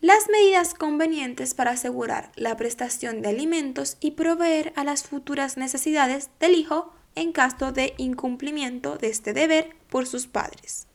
las 0.00 0.28
medidas 0.28 0.72
convenientes 0.74 1.54
para 1.54 1.72
asegurar 1.72 2.30
la 2.36 2.56
prestación 2.56 3.22
de 3.22 3.30
alimentos 3.30 3.96
y 3.98 4.12
proveer 4.12 4.72
a 4.76 4.84
las 4.84 5.02
futuras 5.02 5.56
necesidades 5.56 6.30
del 6.38 6.54
hijo 6.54 6.94
en 7.16 7.32
caso 7.32 7.72
de 7.72 7.92
incumplimiento 7.96 8.96
de 8.98 9.08
este 9.08 9.32
deber 9.32 9.74
por 9.90 10.06
sus 10.06 10.28
padres. 10.28 10.86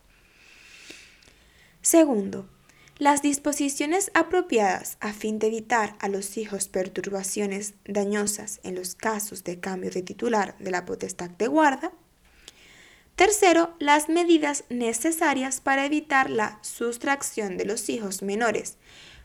Segundo, 1.82 2.48
las 3.02 3.20
disposiciones 3.20 4.12
apropiadas 4.14 4.96
a 5.00 5.12
fin 5.12 5.40
de 5.40 5.48
evitar 5.48 5.96
a 5.98 6.06
los 6.06 6.36
hijos 6.36 6.68
perturbaciones 6.68 7.74
dañosas 7.84 8.60
en 8.62 8.76
los 8.76 8.94
casos 8.94 9.42
de 9.42 9.58
cambio 9.58 9.90
de 9.90 10.02
titular 10.02 10.56
de 10.60 10.70
la 10.70 10.84
potestad 10.84 11.28
de 11.28 11.48
guarda. 11.48 11.90
Tercero, 13.16 13.74
las 13.80 14.08
medidas 14.08 14.62
necesarias 14.68 15.60
para 15.60 15.84
evitar 15.84 16.30
la 16.30 16.60
sustracción 16.62 17.56
de 17.56 17.64
los 17.64 17.88
hijos 17.88 18.22
menores 18.22 18.76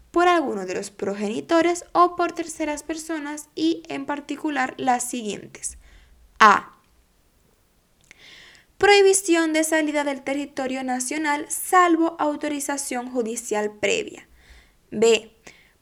por 0.10 0.28
alguno 0.28 0.66
de 0.66 0.74
los 0.74 0.90
progenitores 0.90 1.86
o 1.92 2.16
por 2.16 2.32
terceras 2.32 2.82
personas 2.82 3.48
y 3.54 3.84
en 3.90 4.08
particular 4.08 4.74
las 4.78 5.08
siguientes. 5.08 5.78
A. 6.40 6.77
Prohibición 8.78 9.54
de 9.54 9.64
salida 9.64 10.04
del 10.04 10.22
territorio 10.22 10.84
nacional 10.84 11.48
salvo 11.50 12.16
autorización 12.20 13.10
judicial 13.10 13.72
previa. 13.72 14.28
B. 14.92 15.32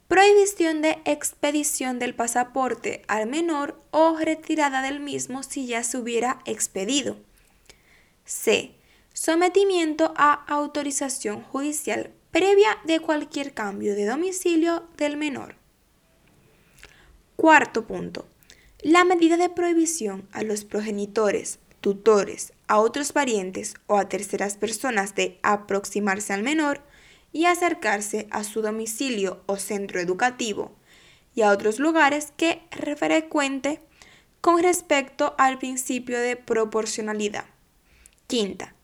Prohibición 0.08 0.82
de 0.82 1.02
expedición 1.04 2.00
del 2.00 2.16
pasaporte 2.16 3.02
al 3.10 3.28
menor 3.28 3.82
o 3.92 4.18
retirada 4.18 4.82
del 4.82 5.02
mismo 5.02 5.44
si 5.44 5.68
ya 5.68 5.84
se 5.84 5.98
hubiera 5.98 6.40
expedido. 6.46 7.18
C. 8.24 8.76
Sometimiento 9.12 10.14
a 10.16 10.32
autorización 10.48 11.42
judicial 11.44 12.14
previa 12.32 12.78
de 12.86 13.02
cualquier 13.02 13.54
cambio 13.54 13.94
de 13.96 14.06
domicilio 14.06 14.88
del 14.96 15.18
menor. 15.18 15.56
Cuarto 17.36 17.86
punto. 17.86 18.26
La 18.80 19.04
medida 19.04 19.36
de 19.36 19.50
prohibición 19.50 20.30
a 20.32 20.44
los 20.44 20.64
progenitores, 20.64 21.60
tutores, 21.82 22.54
a 22.68 22.80
otros 22.80 23.12
parientes 23.12 23.76
o 23.88 23.98
a 23.98 24.10
terceras 24.10 24.56
personas 24.56 25.16
de 25.16 25.40
aproximarse 25.44 26.34
al 26.34 26.44
menor 26.44 26.82
y 27.32 27.46
acercarse 27.46 28.28
a 28.32 28.44
su 28.44 28.62
domicilio 28.62 29.42
o 29.46 29.58
centro 29.58 30.00
educativo 30.00 30.72
y 31.36 31.42
a 31.42 31.52
otros 31.52 31.80
lugares 31.80 32.32
que 32.38 32.62
frecuente 32.72 33.82
con 34.42 34.62
respecto 34.62 35.36
al 35.38 35.58
principio 35.58 36.20
de 36.20 36.36
proporcionalidad. 36.38 37.46
Quinta. 38.28 38.76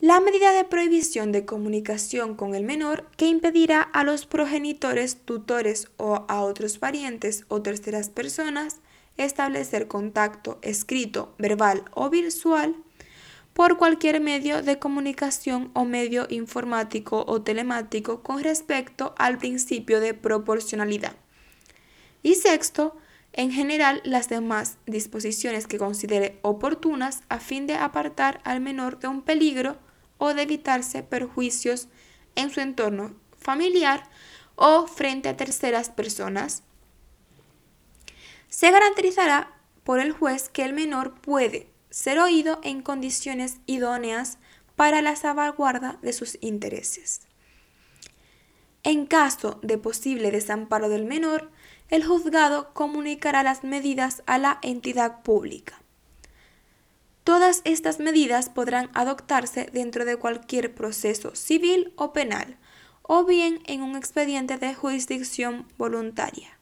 La 0.00 0.20
medida 0.20 0.52
de 0.52 0.64
prohibición 0.64 1.32
de 1.32 1.44
comunicación 1.44 2.34
con 2.34 2.54
el 2.54 2.62
menor 2.62 3.06
que 3.16 3.26
impedirá 3.26 3.82
a 3.82 4.04
los 4.04 4.26
progenitores, 4.26 5.16
tutores 5.24 5.88
o 5.96 6.24
a 6.28 6.42
otros 6.42 6.78
parientes 6.78 7.44
o 7.48 7.62
terceras 7.62 8.08
personas 8.08 8.76
establecer 9.18 9.88
contacto 9.88 10.58
escrito, 10.62 11.34
verbal 11.38 11.84
o 11.92 12.08
visual 12.10 12.74
por 13.52 13.76
cualquier 13.76 14.20
medio 14.20 14.62
de 14.62 14.78
comunicación 14.78 15.70
o 15.74 15.84
medio 15.84 16.26
informático 16.30 17.24
o 17.26 17.42
telemático 17.42 18.22
con 18.22 18.42
respecto 18.42 19.14
al 19.18 19.36
principio 19.36 20.00
de 20.00 20.14
proporcionalidad. 20.14 21.16
Y 22.22 22.36
sexto, 22.36 22.96
en 23.32 23.50
general 23.50 24.00
las 24.04 24.28
demás 24.28 24.78
disposiciones 24.86 25.66
que 25.66 25.78
considere 25.78 26.38
oportunas 26.42 27.22
a 27.28 27.40
fin 27.40 27.66
de 27.66 27.74
apartar 27.74 28.40
al 28.44 28.60
menor 28.60 28.98
de 28.98 29.08
un 29.08 29.22
peligro 29.22 29.76
o 30.18 30.34
de 30.34 30.42
evitarse 30.42 31.02
perjuicios 31.02 31.88
en 32.34 32.50
su 32.50 32.60
entorno 32.60 33.14
familiar 33.36 34.08
o 34.56 34.86
frente 34.86 35.28
a 35.28 35.36
terceras 35.36 35.90
personas. 35.90 36.62
Se 38.48 38.70
garantizará 38.70 39.54
por 39.84 40.00
el 40.00 40.12
juez 40.12 40.48
que 40.48 40.64
el 40.64 40.72
menor 40.72 41.20
puede 41.20 41.70
ser 41.90 42.18
oído 42.18 42.60
en 42.62 42.82
condiciones 42.82 43.58
idóneas 43.66 44.38
para 44.76 45.02
la 45.02 45.16
salvaguarda 45.16 45.98
de 46.02 46.12
sus 46.12 46.38
intereses. 46.40 47.22
En 48.84 49.06
caso 49.06 49.58
de 49.62 49.76
posible 49.76 50.30
desamparo 50.30 50.88
del 50.88 51.04
menor, 51.04 51.50
el 51.88 52.04
juzgado 52.04 52.72
comunicará 52.74 53.42
las 53.42 53.64
medidas 53.64 54.22
a 54.26 54.38
la 54.38 54.58
entidad 54.62 55.22
pública. 55.22 55.82
Todas 57.24 57.60
estas 57.64 57.98
medidas 57.98 58.48
podrán 58.48 58.90
adoptarse 58.94 59.68
dentro 59.72 60.04
de 60.04 60.16
cualquier 60.16 60.74
proceso 60.74 61.34
civil 61.34 61.92
o 61.96 62.12
penal, 62.12 62.56
o 63.02 63.24
bien 63.24 63.60
en 63.66 63.82
un 63.82 63.96
expediente 63.96 64.58
de 64.58 64.74
jurisdicción 64.74 65.66
voluntaria. 65.76 66.57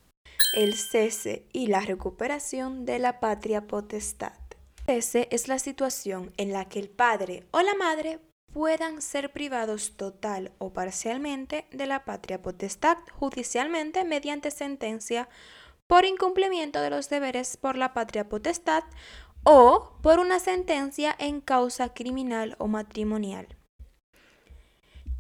El 0.56 0.72
cese 0.72 1.44
y 1.52 1.66
la 1.66 1.80
recuperación 1.80 2.86
de 2.86 2.98
la 2.98 3.20
patria 3.20 3.66
potestad. 3.66 4.32
Cese 4.86 5.28
es 5.30 5.48
la 5.48 5.58
situación 5.58 6.32
en 6.38 6.50
la 6.50 6.64
que 6.64 6.78
el 6.78 6.88
padre 6.88 7.46
o 7.50 7.60
la 7.60 7.75
madre 7.75 8.20
puedan 8.54 9.02
ser 9.02 9.34
privados 9.34 9.98
total 9.98 10.52
o 10.56 10.72
parcialmente 10.72 11.66
de 11.72 11.84
la 11.84 12.06
patria 12.06 12.40
potestad 12.40 12.96
judicialmente 13.12 14.04
mediante 14.04 14.50
sentencia 14.50 15.28
por 15.86 16.06
incumplimiento 16.06 16.80
de 16.80 16.88
los 16.88 17.10
deberes 17.10 17.58
por 17.58 17.76
la 17.76 17.92
patria 17.92 18.26
potestad 18.30 18.84
o 19.44 19.98
por 20.02 20.18
una 20.18 20.40
sentencia 20.40 21.14
en 21.18 21.42
causa 21.42 21.92
criminal 21.92 22.56
o 22.58 22.66
matrimonial. 22.66 23.46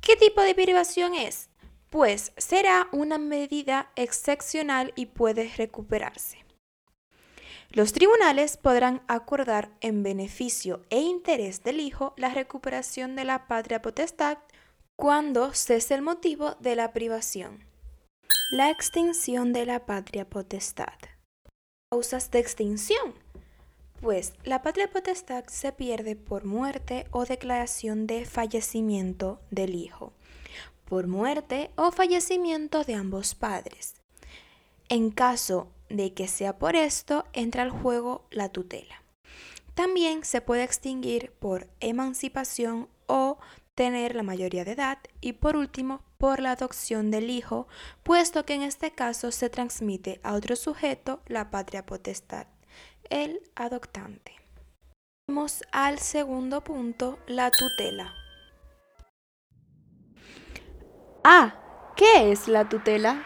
¿Qué 0.00 0.16
tipo 0.16 0.40
de 0.40 0.54
privación 0.54 1.14
es? 1.14 1.50
Pues 1.96 2.34
será 2.36 2.88
una 2.92 3.16
medida 3.16 3.90
excepcional 3.96 4.92
y 4.96 5.06
puede 5.06 5.50
recuperarse. 5.56 6.44
Los 7.70 7.94
tribunales 7.94 8.58
podrán 8.58 9.00
acordar 9.08 9.70
en 9.80 10.02
beneficio 10.02 10.84
e 10.90 11.00
interés 11.00 11.62
del 11.62 11.80
hijo 11.80 12.12
la 12.18 12.28
recuperación 12.28 13.16
de 13.16 13.24
la 13.24 13.46
patria 13.46 13.80
potestad 13.80 14.36
cuando 14.94 15.54
cese 15.54 15.94
el 15.94 16.02
motivo 16.02 16.56
de 16.60 16.76
la 16.76 16.92
privación. 16.92 17.64
La 18.50 18.68
extinción 18.68 19.54
de 19.54 19.64
la 19.64 19.86
patria 19.86 20.28
potestad. 20.28 20.98
Causas 21.90 22.30
de 22.30 22.40
extinción. 22.40 23.14
Pues 24.02 24.34
la 24.44 24.60
patria 24.60 24.90
potestad 24.90 25.46
se 25.46 25.72
pierde 25.72 26.14
por 26.14 26.44
muerte 26.44 27.06
o 27.10 27.24
declaración 27.24 28.06
de 28.06 28.26
fallecimiento 28.26 29.40
del 29.50 29.74
hijo, 29.74 30.12
por 30.88 31.06
muerte 31.06 31.70
o 31.76 31.92
fallecimiento 31.92 32.84
de 32.84 32.94
ambos 32.94 33.34
padres. 33.34 33.94
En 34.88 35.10
caso 35.10 35.68
de 35.88 36.14
que 36.14 36.28
sea 36.28 36.58
por 36.58 36.76
esto, 36.76 37.24
entra 37.32 37.62
al 37.62 37.70
juego 37.70 38.26
la 38.30 38.48
tutela. 38.48 39.02
También 39.74 40.24
se 40.24 40.40
puede 40.40 40.64
extinguir 40.64 41.32
por 41.32 41.68
emancipación 41.80 42.88
o 43.06 43.38
tener 43.74 44.14
la 44.14 44.22
mayoría 44.22 44.64
de 44.64 44.72
edad 44.72 44.98
y 45.20 45.34
por 45.34 45.56
último 45.56 46.00
por 46.16 46.40
la 46.40 46.52
adopción 46.52 47.10
del 47.10 47.28
hijo, 47.28 47.68
puesto 48.02 48.46
que 48.46 48.54
en 48.54 48.62
este 48.62 48.92
caso 48.92 49.30
se 49.30 49.50
transmite 49.50 50.18
a 50.22 50.32
otro 50.32 50.56
sujeto 50.56 51.20
la 51.26 51.50
patria 51.50 51.84
potestad 51.84 52.46
el 53.10 53.40
adoptante. 53.54 54.32
Vamos 55.28 55.62
al 55.72 55.98
segundo 55.98 56.62
punto, 56.62 57.18
la 57.26 57.50
tutela. 57.50 58.14
Ah, 61.28 61.56
¿qué 61.96 62.30
es 62.30 62.46
la 62.46 62.68
tutela? 62.68 63.24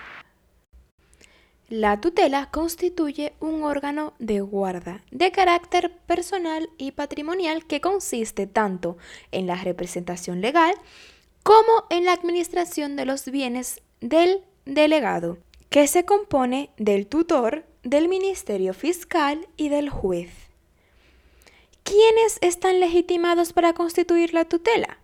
La 1.68 2.00
tutela 2.00 2.50
constituye 2.50 3.34
un 3.40 3.62
órgano 3.62 4.14
de 4.18 4.40
guarda 4.40 5.04
de 5.10 5.30
carácter 5.30 5.94
personal 6.06 6.70
y 6.78 6.92
patrimonial 6.92 7.66
que 7.66 7.82
consiste 7.82 8.46
tanto 8.46 8.96
en 9.32 9.46
la 9.46 9.56
representación 9.56 10.40
legal 10.40 10.74
como 11.42 11.84
en 11.90 12.06
la 12.06 12.14
administración 12.14 12.96
de 12.96 13.04
los 13.04 13.26
bienes 13.26 13.82
del 14.00 14.44
delegado, 14.64 15.36
que 15.68 15.86
se 15.86 16.06
compone 16.06 16.70
del 16.78 17.06
tutor, 17.06 17.66
del 17.82 18.08
Ministerio 18.08 18.72
Fiscal 18.72 19.46
y 19.58 19.68
del 19.68 19.90
juez. 19.90 20.30
¿Quiénes 21.82 22.38
están 22.40 22.80
legitimados 22.80 23.52
para 23.52 23.74
constituir 23.74 24.32
la 24.32 24.46
tutela? 24.46 24.96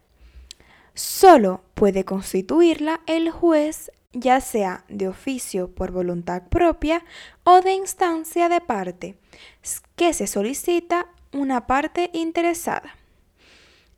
Solo 0.95 1.61
puede 1.77 2.07
constituirla 2.07 3.03
el 3.07 3.31
juez, 3.31 3.93
ya 4.15 4.41
sea 4.41 4.87
de 4.89 5.09
oficio 5.09 5.71
por 5.71 5.93
voluntad 5.93 6.49
propia 6.49 7.05
o 7.45 7.61
de 7.61 7.75
instancia 7.75 8.49
de 8.49 8.62
parte, 8.62 9.19
que 9.95 10.15
se 10.15 10.27
solicita 10.27 11.07
una 11.33 11.67
parte 11.67 12.09
interesada. 12.15 12.97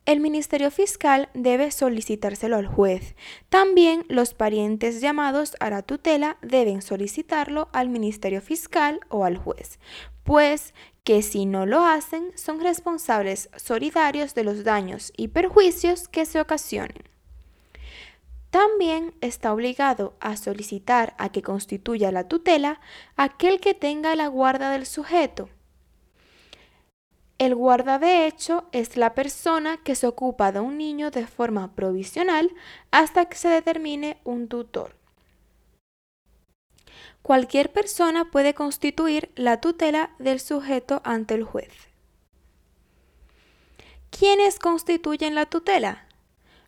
El 0.07 0.19
Ministerio 0.19 0.73
Fiscal 0.73 1.29
debe 1.35 1.71
solicitárselo 1.71 2.57
al 2.57 2.67
juez. 2.67 3.15
También 3.49 4.05
los 4.09 4.35
parientes 4.35 5.01
llamados 5.01 5.55
a 5.61 5.71
la 5.71 5.83
tutela 5.83 6.37
deben 6.43 6.83
solicitarlo 6.83 7.69
al 7.73 7.91
Ministerio 7.91 8.41
Fiscal 8.41 8.99
o 9.09 9.25
al 9.25 9.37
juez, 9.37 9.79
pues 10.25 10.75
que 11.05 11.23
si 11.23 11.47
no 11.47 11.65
lo 11.65 11.85
hacen 11.85 12.33
son 12.35 12.61
responsables 12.61 13.51
solidarios 13.55 14.35
de 14.35 14.43
los 14.43 14.65
daños 14.65 15.13
y 15.17 15.29
perjuicios 15.29 16.09
que 16.09 16.27
se 16.27 16.41
ocasionen. 16.41 17.18
También 18.51 19.15
está 19.21 19.53
obligado 19.53 20.15
a 20.21 20.37
solicitar 20.37 21.15
a 21.19 21.31
que 21.31 21.43
constituya 21.43 22.13
la 22.13 22.29
tutela 22.29 22.81
aquel 23.17 23.61
que 23.61 23.75
tenga 23.75 24.15
la 24.15 24.29
guarda 24.29 24.71
del 24.71 24.87
sujeto 24.87 25.51
el 27.39 27.55
guarda 27.55 28.01
de 28.01 28.27
hecho 28.27 28.65
es 28.73 28.97
la 28.97 29.15
persona 29.15 29.77
que 29.79 29.95
se 29.95 30.09
ocupa 30.09 30.51
de 30.51 30.59
un 30.59 30.77
niño 30.77 31.13
de 31.13 31.27
forma 31.27 31.73
provisional 31.75 32.53
hasta 32.91 33.27
que 33.27 33.37
se 33.37 33.49
determine 33.49 34.19
un 34.25 34.49
tutor. 34.49 34.97
Cualquier 37.23 37.73
persona 37.73 38.31
puede 38.31 38.55
constituir 38.55 39.31
la 39.37 39.61
tutela 39.61 40.17
del 40.19 40.41
sujeto 40.41 41.01
ante 41.05 41.35
el 41.35 41.45
juez. 41.45 41.73
¿Quiénes 44.11 44.59
constituyen 44.59 45.37
la 45.37 45.47
tutela? 45.47 46.08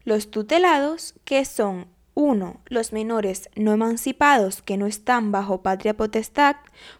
Los 0.04 0.30
tutelados, 0.30 1.14
que 1.24 1.44
son 1.44 1.88
1. 2.14 2.60
Los 2.66 2.92
menores 2.92 3.48
no 3.54 3.72
emancipados 3.72 4.62
que 4.62 4.76
no 4.76 4.86
están 4.86 5.32
bajo 5.32 5.62
patria 5.62 5.96
potestad, 5.96 6.56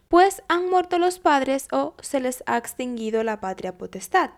pues 0.09 0.43
han 0.49 0.69
muerto 0.69 0.99
los 0.99 1.19
padres 1.19 1.69
o 1.73 1.95
se 2.01 2.21
les 2.21 2.43
ha 2.47 2.57
extinguido 2.57 3.23
la 3.23 3.41
patria 3.41 3.77
potestad. 3.77 4.31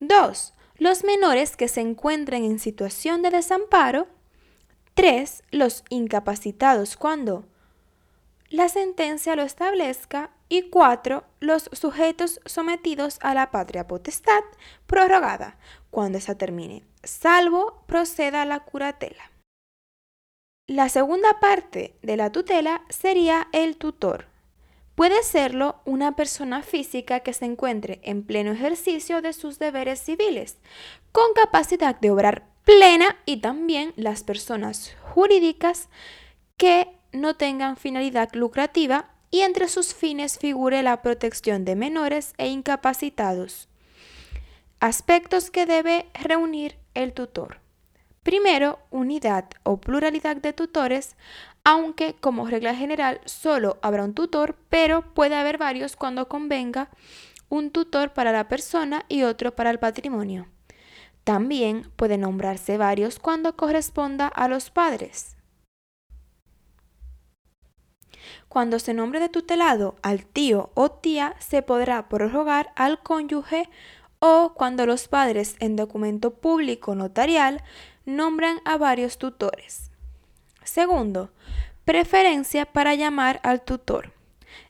2. 0.00 0.54
Los 0.78 1.04
menores 1.04 1.56
que 1.56 1.68
se 1.68 1.80
encuentren 1.80 2.44
en 2.44 2.58
situación 2.58 3.22
de 3.22 3.30
desamparo. 3.30 4.08
3. 4.94 5.44
Los 5.50 5.84
incapacitados 5.90 6.96
cuando 6.96 7.44
la 8.52 8.68
sentencia 8.68 9.34
lo 9.34 9.42
establezca. 9.42 10.30
Y 10.48 10.68
4. 10.68 11.24
Los 11.40 11.70
sujetos 11.72 12.38
sometidos 12.44 13.18
a 13.22 13.32
la 13.32 13.50
patria 13.50 13.88
potestad 13.88 14.42
prorrogada 14.86 15.56
cuando 15.90 16.18
esa 16.18 16.36
termine, 16.36 16.84
salvo 17.02 17.82
proceda 17.86 18.44
la 18.44 18.60
curatela. 18.60 19.30
La 20.68 20.90
segunda 20.90 21.40
parte 21.40 21.96
de 22.02 22.18
la 22.18 22.30
tutela 22.32 22.82
sería 22.90 23.48
el 23.52 23.78
tutor. 23.78 24.26
Puede 24.94 25.22
serlo 25.22 25.80
una 25.86 26.16
persona 26.16 26.62
física 26.62 27.20
que 27.20 27.32
se 27.32 27.46
encuentre 27.46 28.00
en 28.04 28.22
pleno 28.22 28.52
ejercicio 28.52 29.22
de 29.22 29.32
sus 29.32 29.58
deberes 29.58 30.00
civiles, 30.00 30.58
con 31.12 31.32
capacidad 31.32 31.98
de 31.98 32.10
obrar 32.10 32.46
plena 32.64 33.16
y 33.24 33.38
también 33.38 33.94
las 33.96 34.22
personas 34.22 34.94
jurídicas 35.14 35.88
que 36.58 37.01
no 37.12 37.36
tengan 37.36 37.76
finalidad 37.76 38.30
lucrativa 38.32 39.10
y 39.30 39.40
entre 39.40 39.68
sus 39.68 39.94
fines 39.94 40.38
figure 40.38 40.82
la 40.82 41.02
protección 41.02 41.64
de 41.64 41.76
menores 41.76 42.34
e 42.38 42.48
incapacitados. 42.48 43.68
Aspectos 44.80 45.50
que 45.50 45.66
debe 45.66 46.06
reunir 46.14 46.76
el 46.94 47.12
tutor. 47.12 47.60
Primero, 48.22 48.78
unidad 48.90 49.46
o 49.64 49.80
pluralidad 49.80 50.36
de 50.36 50.52
tutores, 50.52 51.16
aunque 51.64 52.14
como 52.14 52.46
regla 52.46 52.74
general 52.74 53.20
solo 53.24 53.78
habrá 53.82 54.04
un 54.04 54.14
tutor, 54.14 54.56
pero 54.68 55.02
puede 55.14 55.34
haber 55.34 55.58
varios 55.58 55.96
cuando 55.96 56.28
convenga 56.28 56.90
un 57.48 57.70
tutor 57.70 58.12
para 58.12 58.32
la 58.32 58.48
persona 58.48 59.04
y 59.08 59.24
otro 59.24 59.54
para 59.54 59.70
el 59.70 59.78
patrimonio. 59.78 60.46
También 61.24 61.90
puede 61.96 62.18
nombrarse 62.18 62.78
varios 62.78 63.18
cuando 63.18 63.56
corresponda 63.56 64.26
a 64.26 64.48
los 64.48 64.70
padres. 64.70 65.36
Cuando 68.52 68.78
se 68.78 68.92
nombre 68.92 69.18
de 69.18 69.30
tutelado 69.30 69.96
al 70.02 70.26
tío 70.26 70.72
o 70.74 70.90
tía, 70.90 71.34
se 71.38 71.62
podrá 71.62 72.10
prorrogar 72.10 72.70
al 72.76 73.02
cónyuge 73.02 73.70
o 74.18 74.52
cuando 74.52 74.84
los 74.84 75.08
padres 75.08 75.56
en 75.58 75.74
documento 75.74 76.34
público 76.34 76.94
notarial 76.94 77.62
nombran 78.04 78.60
a 78.66 78.76
varios 78.76 79.16
tutores. 79.16 79.90
Segundo, 80.64 81.30
preferencia 81.86 82.66
para 82.66 82.94
llamar 82.94 83.40
al 83.42 83.62
tutor. 83.62 84.12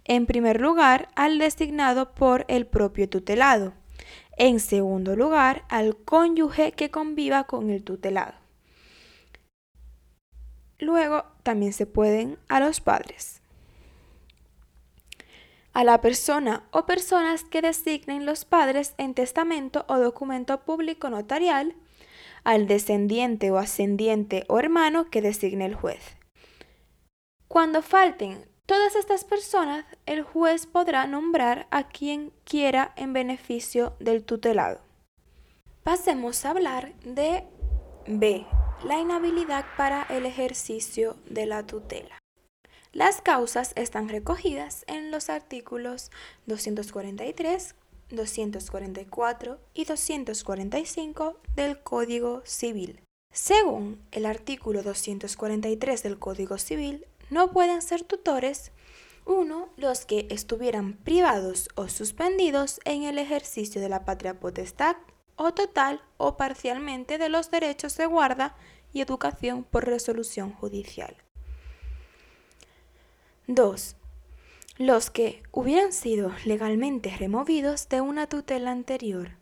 En 0.05 0.27
primer 0.27 0.61
lugar, 0.61 1.09
al 1.17 1.41
designado 1.41 2.15
por 2.15 2.45
el 2.47 2.67
propio 2.67 3.09
tutelado. 3.09 3.73
En 4.37 4.61
segundo 4.61 5.17
lugar, 5.17 5.65
al 5.69 5.97
cónyuge 5.97 6.71
que 6.71 6.93
conviva 6.93 7.49
con 7.49 7.69
el 7.69 7.83
tutelado. 7.83 8.35
Luego, 10.79 11.25
también 11.43 11.73
se 11.73 11.87
pueden 11.87 12.39
a 12.47 12.61
los 12.61 12.81
padres. 12.81 13.42
A 15.75 15.85
la 15.85 16.03
persona 16.03 16.65
o 16.71 16.85
personas 16.85 17.45
que 17.45 17.63
designen 17.63 18.27
los 18.27 18.45
padres 18.45 18.95
en 18.99 19.15
testamento 19.15 19.87
o 19.89 19.99
documento 19.99 20.61
público 20.61 21.09
notarial, 21.09 21.75
al 22.45 22.67
descendiente 22.67 23.51
o 23.51 23.57
ascendiente 23.57 24.45
o 24.49 24.59
hermano 24.59 25.09
que 25.11 25.23
designe 25.23 25.65
el 25.65 25.75
juez. 25.75 26.17
Cuando 27.49 27.83
falten 27.83 28.47
todas 28.67 28.97
estas 28.97 29.25
personas, 29.25 29.85
el 30.07 30.23
juez 30.23 30.67
podrá 30.67 31.07
nombrar 31.07 31.67
a 31.71 31.89
quien 31.89 32.33
quiera 32.45 32.93
en 32.97 33.13
beneficio 33.13 33.95
del 33.99 34.25
tutelado. 34.25 34.81
Pasemos 35.83 36.45
a 36.45 36.51
hablar 36.51 36.93
de 37.01 37.45
B, 38.07 38.47
la 38.85 38.99
inhabilidad 38.99 39.65
para 39.77 40.03
el 40.05 40.27
ejercicio 40.27 41.17
de 41.29 41.47
la 41.47 41.67
tutela. 41.67 42.22
Las 42.93 43.23
causas 43.23 43.73
están 43.75 44.11
recogidas 44.11 44.85
en 44.87 45.11
los 45.11 45.31
artículos 45.31 46.11
243, 46.45 47.75
244 48.11 49.59
y 49.73 49.85
245 49.87 51.41
del 51.57 51.83
Código 51.83 52.43
Civil. 52.45 53.01
Según 53.33 53.99
el 54.11 54.27
artículo 54.27 54.83
243 54.83 56.03
del 56.03 56.19
Código 56.19 56.59
Civil, 56.59 57.07
no 57.31 57.51
pueden 57.51 57.81
ser 57.81 58.05
tutores 58.05 58.73
1. 59.25 59.71
Los 59.79 60.05
que 60.05 60.27
estuvieran 60.29 60.99
privados 60.99 61.71
o 61.77 61.89
suspendidos 61.89 62.79
en 62.85 63.05
el 63.05 63.19
ejercicio 63.19 63.81
de 63.81 63.89
la 63.89 64.05
patria 64.05 64.39
potestad 64.39 64.97
o 65.37 65.55
total 65.55 66.03
o 66.19 66.37
parcialmente 66.37 67.17
de 67.17 67.31
los 67.31 67.51
derechos 67.51 67.97
de 67.97 68.05
guarda 68.05 68.55
y 68.93 69.01
educación 69.01 69.65
por 69.65 69.87
resolución 69.87 70.53
judicial. 70.53 71.17
2 73.47 73.97
los 74.79 75.11
que 75.11 75.43
hubieran 75.53 75.93
sido 75.93 76.33
legalmente 76.45 77.15
removidos 77.17 77.89
de 77.89 78.01
una 78.01 78.27
tutela 78.27 78.71
anterior. 78.71 79.33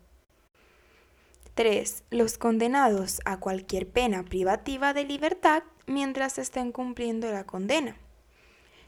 3. 1.55 2.03
Los 2.09 2.37
condenados 2.37 3.21
a 3.25 3.39
cualquier 3.39 3.87
pena 3.87 4.23
privativa 4.23 4.93
de 4.93 5.05
libertad 5.05 5.63
mientras 5.85 6.37
estén 6.37 6.71
cumpliendo 6.71 7.31
la 7.31 7.45
condena. 7.45 7.97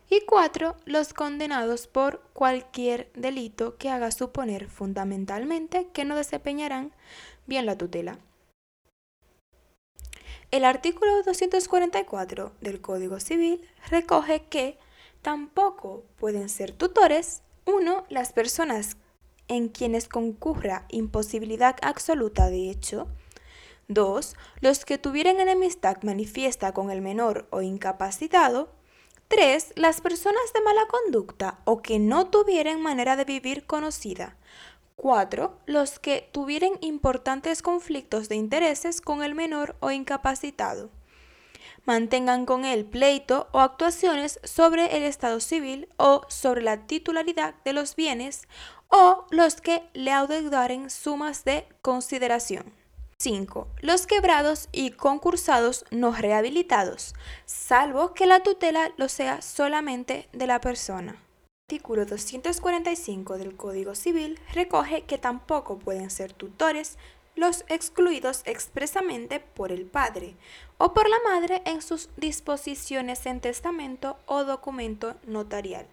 Y 0.09 0.21
4. 0.25 0.75
Los 0.85 1.13
condenados 1.13 1.87
por 1.87 2.21
cualquier 2.33 3.11
delito 3.13 3.77
que 3.77 3.89
haga 3.89 4.11
suponer 4.11 4.67
fundamentalmente 4.67 5.87
que 5.93 6.05
no 6.05 6.15
desempeñarán 6.15 6.93
bien 7.47 7.65
la 7.65 7.77
tutela. 7.77 8.19
El 10.51 10.65
artículo 10.65 11.23
244 11.23 12.51
del 12.61 12.79
Código 12.79 13.19
Civil 13.19 13.67
recoge 13.89 14.43
que 14.43 14.77
Tampoco 15.23 16.03
pueden 16.17 16.49
ser 16.49 16.73
tutores, 16.73 17.43
uno, 17.65 18.03
las 18.09 18.33
personas 18.33 18.97
en 19.47 19.69
quienes 19.69 20.09
concurra 20.09 20.85
imposibilidad 20.89 21.77
absoluta 21.81 22.49
de 22.49 22.69
hecho, 22.69 23.07
2. 23.87 24.35
Los 24.59 24.83
que 24.83 24.97
tuvieran 24.97 25.39
enemistad 25.39 26.03
manifiesta 26.03 26.73
con 26.73 26.91
el 26.91 27.01
menor 27.01 27.47
o 27.51 27.61
incapacitado. 27.61 28.69
3. 29.29 29.73
Las 29.77 30.01
personas 30.01 30.51
de 30.53 30.61
mala 30.61 30.87
conducta 30.89 31.59
o 31.63 31.81
que 31.81 31.99
no 31.99 32.27
tuvieran 32.27 32.81
manera 32.81 33.15
de 33.15 33.23
vivir 33.23 33.65
conocida. 33.65 34.35
4. 34.97 35.57
Los 35.65 35.99
que 35.99 36.27
tuvieran 36.33 36.73
importantes 36.81 37.61
conflictos 37.61 38.27
de 38.27 38.35
intereses 38.35 38.99
con 38.99 39.23
el 39.23 39.35
menor 39.35 39.77
o 39.79 39.89
incapacitado 39.89 40.89
mantengan 41.85 42.45
con 42.45 42.65
él 42.65 42.85
pleito 42.85 43.47
o 43.51 43.59
actuaciones 43.59 44.39
sobre 44.43 44.97
el 44.97 45.03
estado 45.03 45.39
civil 45.39 45.89
o 45.97 46.21
sobre 46.29 46.61
la 46.61 46.85
titularidad 46.87 47.55
de 47.65 47.73
los 47.73 47.95
bienes 47.95 48.47
o 48.89 49.25
los 49.31 49.55
que 49.59 49.83
le 49.93 50.11
adeudaren 50.11 50.89
sumas 50.89 51.43
de 51.43 51.67
consideración. 51.81 52.73
5. 53.17 53.67
Los 53.81 54.05
quebrados 54.05 54.67
y 54.71 54.91
concursados 54.91 55.85
no 55.91 56.11
rehabilitados, 56.11 57.15
salvo 57.45 58.13
que 58.13 58.27
la 58.27 58.41
tutela 58.41 58.91
lo 58.97 59.07
sea 59.07 59.41
solamente 59.41 60.27
de 60.33 60.47
la 60.47 60.59
persona. 60.59 61.15
Artículo 61.69 62.05
245 62.05 63.37
del 63.37 63.55
Código 63.55 63.95
Civil 63.95 64.37
recoge 64.53 65.03
que 65.03 65.17
tampoco 65.17 65.79
pueden 65.79 66.09
ser 66.09 66.33
tutores 66.33 66.97
los 67.35 67.65
excluidos 67.67 68.41
expresamente 68.45 69.39
por 69.39 69.71
el 69.71 69.85
padre 69.85 70.35
o 70.77 70.93
por 70.93 71.09
la 71.09 71.17
madre 71.23 71.61
en 71.65 71.81
sus 71.81 72.09
disposiciones 72.17 73.25
en 73.25 73.41
testamento 73.41 74.17
o 74.25 74.43
documento 74.43 75.15
notarial, 75.25 75.87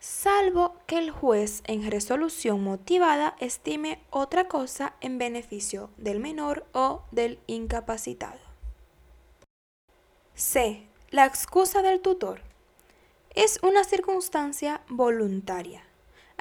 salvo 0.00 0.76
que 0.86 0.98
el 0.98 1.10
juez 1.10 1.62
en 1.66 1.90
resolución 1.90 2.62
motivada 2.62 3.36
estime 3.38 4.00
otra 4.10 4.48
cosa 4.48 4.94
en 5.00 5.18
beneficio 5.18 5.90
del 5.96 6.20
menor 6.20 6.66
o 6.72 7.02
del 7.10 7.38
incapacitado. 7.46 8.40
C. 10.34 10.86
La 11.10 11.26
excusa 11.26 11.80
del 11.80 12.00
tutor 12.00 12.40
es 13.36 13.60
una 13.62 13.84
circunstancia 13.84 14.82
voluntaria 14.88 15.83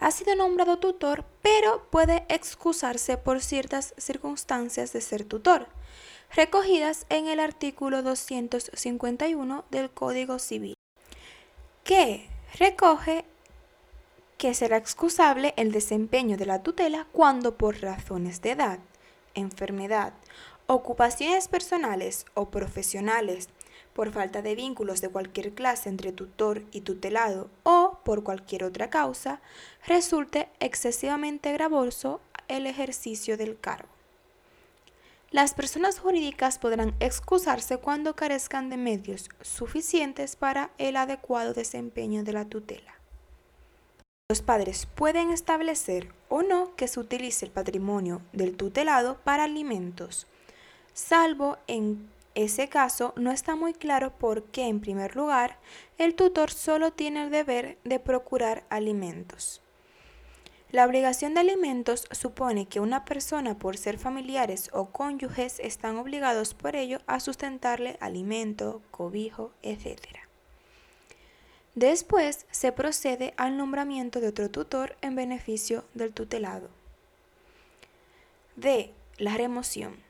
ha 0.03 0.11
sido 0.11 0.35
nombrado 0.35 0.79
tutor, 0.79 1.23
pero 1.41 1.87
puede 1.89 2.25
excusarse 2.27 3.17
por 3.17 3.41
ciertas 3.41 3.93
circunstancias 3.97 4.91
de 4.91 4.99
ser 4.99 5.23
tutor, 5.23 5.67
recogidas 6.35 7.05
en 7.07 7.27
el 7.27 7.39
artículo 7.39 8.03
251 8.03 9.63
del 9.71 9.89
Código 9.89 10.39
Civil, 10.39 10.75
que 11.85 12.27
recoge 12.59 13.23
que 14.37 14.53
será 14.53 14.75
excusable 14.75 15.53
el 15.55 15.71
desempeño 15.71 16.35
de 16.35 16.47
la 16.47 16.61
tutela 16.63 17.07
cuando 17.13 17.57
por 17.57 17.79
razones 17.79 18.41
de 18.41 18.51
edad, 18.51 18.79
enfermedad, 19.35 20.11
ocupaciones 20.67 21.47
personales 21.47 22.25
o 22.33 22.49
profesionales, 22.49 23.47
por 23.93 24.11
falta 24.11 24.41
de 24.41 24.55
vínculos 24.55 25.01
de 25.01 25.09
cualquier 25.09 25.53
clase 25.53 25.89
entre 25.89 26.11
tutor 26.11 26.63
y 26.71 26.81
tutelado 26.81 27.49
o 27.63 27.99
por 28.03 28.23
cualquier 28.23 28.63
otra 28.63 28.89
causa, 28.89 29.41
resulte 29.85 30.49
excesivamente 30.59 31.53
gravoso 31.53 32.21
el 32.47 32.67
ejercicio 32.67 33.37
del 33.37 33.59
cargo. 33.59 33.89
Las 35.31 35.55
personas 35.55 35.99
jurídicas 35.99 36.59
podrán 36.59 36.93
excusarse 36.99 37.77
cuando 37.77 38.15
carezcan 38.15 38.69
de 38.69 38.77
medios 38.77 39.29
suficientes 39.41 40.35
para 40.35 40.69
el 40.77 40.95
adecuado 40.95 41.53
desempeño 41.53 42.23
de 42.23 42.33
la 42.33 42.45
tutela. 42.45 42.93
Los 44.29 44.43
padres 44.43 44.85
pueden 44.85 45.31
establecer 45.31 46.13
o 46.29 46.43
no 46.43 46.75
que 46.75 46.87
se 46.87 46.99
utilice 46.99 47.45
el 47.45 47.51
patrimonio 47.51 48.21
del 48.31 48.55
tutelado 48.55 49.17
para 49.23 49.43
alimentos, 49.45 50.27
salvo 50.93 51.57
en 51.65 52.12
ese 52.35 52.67
caso 52.67 53.13
no 53.15 53.31
está 53.31 53.55
muy 53.55 53.73
claro 53.73 54.17
por 54.17 54.45
qué, 54.45 54.67
en 54.67 54.79
primer 54.79 55.15
lugar, 55.15 55.59
el 55.97 56.15
tutor 56.15 56.51
solo 56.51 56.91
tiene 56.91 57.23
el 57.23 57.29
deber 57.29 57.77
de 57.83 57.99
procurar 57.99 58.65
alimentos. 58.69 59.61
La 60.71 60.85
obligación 60.87 61.35
de 61.35 61.41
alimentos 61.41 62.07
supone 62.09 62.65
que 62.65 62.79
una 62.79 63.05
persona, 63.05 63.59
por 63.59 63.77
ser 63.77 63.99
familiares 63.99 64.71
o 64.73 64.89
cónyuges, 64.89 65.59
están 65.59 65.97
obligados 65.97 66.55
por 66.55 66.75
ello 66.75 66.97
a 67.05 67.19
sustentarle 67.19 67.97
alimento, 67.99 68.81
cobijo, 68.89 69.51
etc. 69.61 69.99
Después 71.75 72.47
se 72.49 72.71
procede 72.71 73.35
al 73.37 73.55
nombramiento 73.55 74.19
de 74.19 74.29
otro 74.29 74.49
tutor 74.49 74.97
en 75.01 75.15
beneficio 75.15 75.85
del 75.93 76.11
tutelado. 76.11 76.71
D. 78.55 78.91
La 79.19 79.37
remoción 79.37 80.02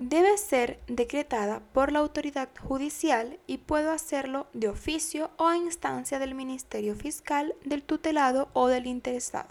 debe 0.00 0.38
ser 0.38 0.80
decretada 0.86 1.60
por 1.74 1.92
la 1.92 1.98
autoridad 1.98 2.48
judicial 2.58 3.38
y 3.46 3.58
puede 3.58 3.90
hacerlo 3.90 4.46
de 4.54 4.70
oficio 4.70 5.30
o 5.36 5.46
a 5.46 5.58
instancia 5.58 6.18
del 6.18 6.34
Ministerio 6.34 6.94
Fiscal, 6.94 7.54
del 7.66 7.82
tutelado 7.82 8.48
o 8.54 8.68
del 8.68 8.86
interesado. 8.86 9.50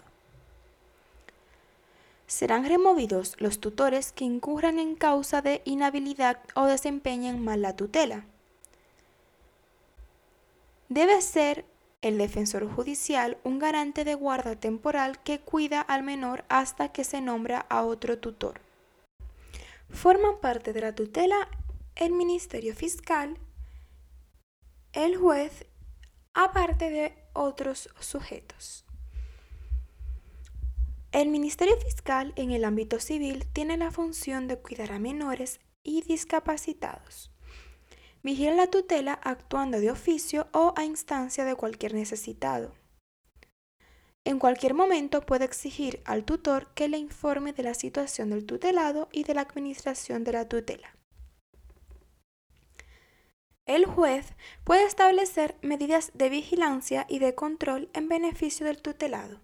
Serán 2.26 2.64
removidos 2.64 3.36
los 3.38 3.60
tutores 3.60 4.10
que 4.10 4.24
incurran 4.24 4.80
en 4.80 4.96
causa 4.96 5.40
de 5.40 5.62
inhabilidad 5.64 6.40
o 6.56 6.64
desempeñen 6.64 7.44
mal 7.44 7.62
la 7.62 7.76
tutela. 7.76 8.24
Debe 10.88 11.22
ser 11.22 11.64
el 12.02 12.18
defensor 12.18 12.68
judicial 12.68 13.38
un 13.44 13.60
garante 13.60 14.02
de 14.02 14.16
guarda 14.16 14.56
temporal 14.56 15.20
que 15.22 15.38
cuida 15.38 15.80
al 15.80 16.02
menor 16.02 16.44
hasta 16.48 16.88
que 16.88 17.04
se 17.04 17.20
nombra 17.20 17.66
a 17.68 17.84
otro 17.84 18.18
tutor. 18.18 18.60
Forman 19.90 20.40
parte 20.40 20.72
de 20.72 20.80
la 20.80 20.94
tutela 20.94 21.48
el 21.96 22.12
Ministerio 22.12 22.74
Fiscal, 22.74 23.38
el 24.92 25.16
juez, 25.16 25.66
aparte 26.32 26.90
de 26.90 27.14
otros 27.32 27.90
sujetos. 28.00 28.86
El 31.12 31.28
Ministerio 31.28 31.76
Fiscal 31.76 32.32
en 32.36 32.52
el 32.52 32.64
ámbito 32.64 33.00
civil 33.00 33.44
tiene 33.52 33.76
la 33.76 33.90
función 33.90 34.46
de 34.46 34.58
cuidar 34.58 34.92
a 34.92 34.98
menores 34.98 35.60
y 35.82 36.02
discapacitados. 36.02 37.30
Vigila 38.22 38.54
la 38.54 38.66
tutela 38.68 39.14
actuando 39.14 39.80
de 39.80 39.90
oficio 39.90 40.48
o 40.52 40.72
a 40.76 40.84
instancia 40.84 41.44
de 41.44 41.56
cualquier 41.56 41.94
necesitado. 41.94 42.79
En 44.24 44.38
cualquier 44.38 44.74
momento 44.74 45.22
puede 45.22 45.46
exigir 45.46 46.02
al 46.04 46.24
tutor 46.24 46.68
que 46.74 46.88
le 46.88 46.98
informe 46.98 47.52
de 47.52 47.62
la 47.62 47.74
situación 47.74 48.30
del 48.30 48.44
tutelado 48.44 49.08
y 49.12 49.24
de 49.24 49.34
la 49.34 49.40
administración 49.40 50.24
de 50.24 50.32
la 50.32 50.48
tutela. 50.48 50.94
El 53.66 53.86
juez 53.86 54.34
puede 54.64 54.84
establecer 54.84 55.56
medidas 55.62 56.10
de 56.14 56.28
vigilancia 56.28 57.06
y 57.08 57.18
de 57.18 57.34
control 57.34 57.88
en 57.92 58.08
beneficio 58.08 58.66
del 58.66 58.82
tutelado. 58.82 59.40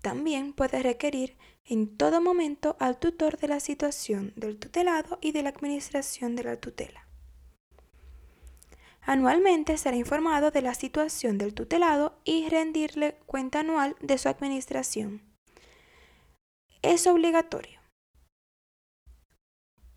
También 0.00 0.52
puede 0.52 0.82
requerir 0.82 1.36
en 1.64 1.96
todo 1.96 2.20
momento 2.20 2.76
al 2.78 2.98
tutor 2.98 3.38
de 3.38 3.48
la 3.48 3.60
situación 3.60 4.32
del 4.36 4.58
tutelado 4.58 5.18
y 5.20 5.32
de 5.32 5.42
la 5.42 5.50
administración 5.50 6.34
de 6.34 6.44
la 6.44 6.56
tutela. 6.56 7.08
Anualmente 9.04 9.76
será 9.78 9.96
informado 9.96 10.50
de 10.50 10.62
la 10.62 10.74
situación 10.74 11.36
del 11.36 11.54
tutelado 11.54 12.20
y 12.24 12.48
rendirle 12.48 13.16
cuenta 13.26 13.60
anual 13.60 13.96
de 14.00 14.16
su 14.16 14.28
administración. 14.28 15.22
Es 16.82 17.06
obligatorio. 17.06 17.80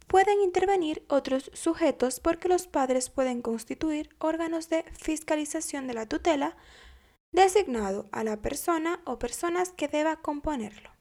Pueden 0.07 0.41
intervenir 0.41 1.05
otros 1.07 1.51
sujetos 1.53 2.19
porque 2.19 2.47
los 2.47 2.67
padres 2.67 3.09
pueden 3.09 3.41
constituir 3.41 4.15
órganos 4.19 4.69
de 4.69 4.83
fiscalización 4.93 5.87
de 5.87 5.93
la 5.93 6.07
tutela 6.07 6.55
designado 7.31 8.07
a 8.11 8.23
la 8.23 8.37
persona 8.37 9.01
o 9.05 9.19
personas 9.19 9.71
que 9.71 9.87
deba 9.87 10.17
componerlo. 10.21 10.91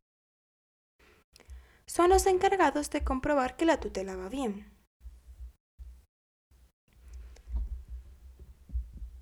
Son 1.86 2.10
los 2.10 2.26
encargados 2.26 2.90
de 2.90 3.04
comprobar 3.04 3.56
que 3.56 3.66
la 3.66 3.78
tutela 3.78 4.16
va 4.16 4.28
bien. 4.28 4.73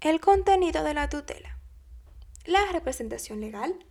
El 0.02 0.18
contenido 0.18 0.82
de 0.82 0.94
la 0.94 1.08
tutela. 1.08 1.60
La 2.44 2.66
representación 2.72 3.40
legal. 3.40 3.86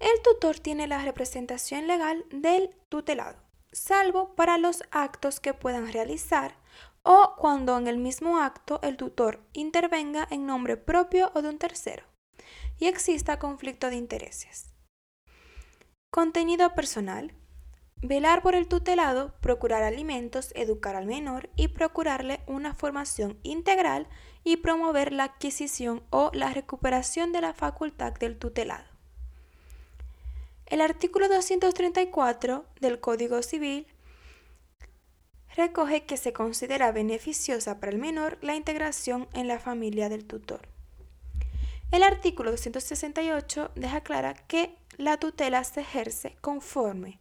El 0.00 0.22
tutor 0.22 0.58
tiene 0.58 0.86
la 0.86 1.02
representación 1.02 1.86
legal 1.86 2.24
del 2.30 2.70
tutelado, 2.88 3.36
salvo 3.70 4.34
para 4.34 4.56
los 4.56 4.82
actos 4.90 5.38
que 5.38 5.52
puedan 5.52 5.92
realizar 5.92 6.56
o 7.02 7.34
cuando 7.36 7.76
en 7.76 7.86
el 7.86 7.98
mismo 7.98 8.38
acto 8.38 8.80
el 8.82 8.96
tutor 8.96 9.42
intervenga 9.52 10.26
en 10.30 10.46
nombre 10.46 10.78
propio 10.78 11.30
o 11.34 11.42
de 11.42 11.50
un 11.50 11.58
tercero 11.58 12.04
y 12.78 12.86
exista 12.86 13.38
conflicto 13.38 13.90
de 13.90 13.96
intereses. 13.96 14.72
Contenido 16.10 16.74
personal. 16.74 17.34
Velar 18.02 18.42
por 18.42 18.54
el 18.54 18.68
tutelado, 18.68 19.34
procurar 19.40 19.82
alimentos, 19.82 20.52
educar 20.54 20.96
al 20.96 21.06
menor 21.06 21.50
y 21.56 21.68
procurarle 21.68 22.40
una 22.46 22.74
formación 22.74 23.38
integral 23.42 24.06
y 24.46 24.58
promover 24.58 25.12
la 25.12 25.24
adquisición 25.24 26.04
o 26.10 26.30
la 26.32 26.50
recuperación 26.50 27.32
de 27.32 27.40
la 27.40 27.52
facultad 27.52 28.12
del 28.12 28.38
tutelado. 28.38 28.84
El 30.66 30.80
artículo 30.80 31.28
234 31.28 32.64
del 32.80 33.00
Código 33.00 33.42
Civil 33.42 33.88
recoge 35.56 36.04
que 36.04 36.16
se 36.16 36.32
considera 36.32 36.92
beneficiosa 36.92 37.80
para 37.80 37.90
el 37.90 37.98
menor 37.98 38.38
la 38.40 38.54
integración 38.54 39.26
en 39.32 39.48
la 39.48 39.58
familia 39.58 40.08
del 40.08 40.24
tutor. 40.24 40.68
El 41.90 42.04
artículo 42.04 42.52
268 42.52 43.72
deja 43.74 44.02
clara 44.02 44.34
que 44.34 44.76
la 44.96 45.16
tutela 45.16 45.64
se 45.64 45.80
ejerce 45.80 46.36
conforme 46.40 47.18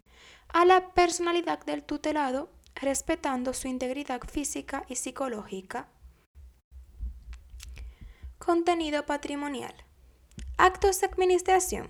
a 0.49 0.63
la 0.63 0.93
personalidad 0.93 1.65
del 1.65 1.81
tutelado, 1.81 2.51
respetando 2.75 3.55
su 3.55 3.67
integridad 3.67 4.21
física 4.29 4.85
y 4.87 4.97
psicológica. 4.97 5.87
Contenido 8.45 9.07
patrimonial. 9.07 9.73
Actos 10.57 11.01
de 11.01 11.07
administración. 11.07 11.89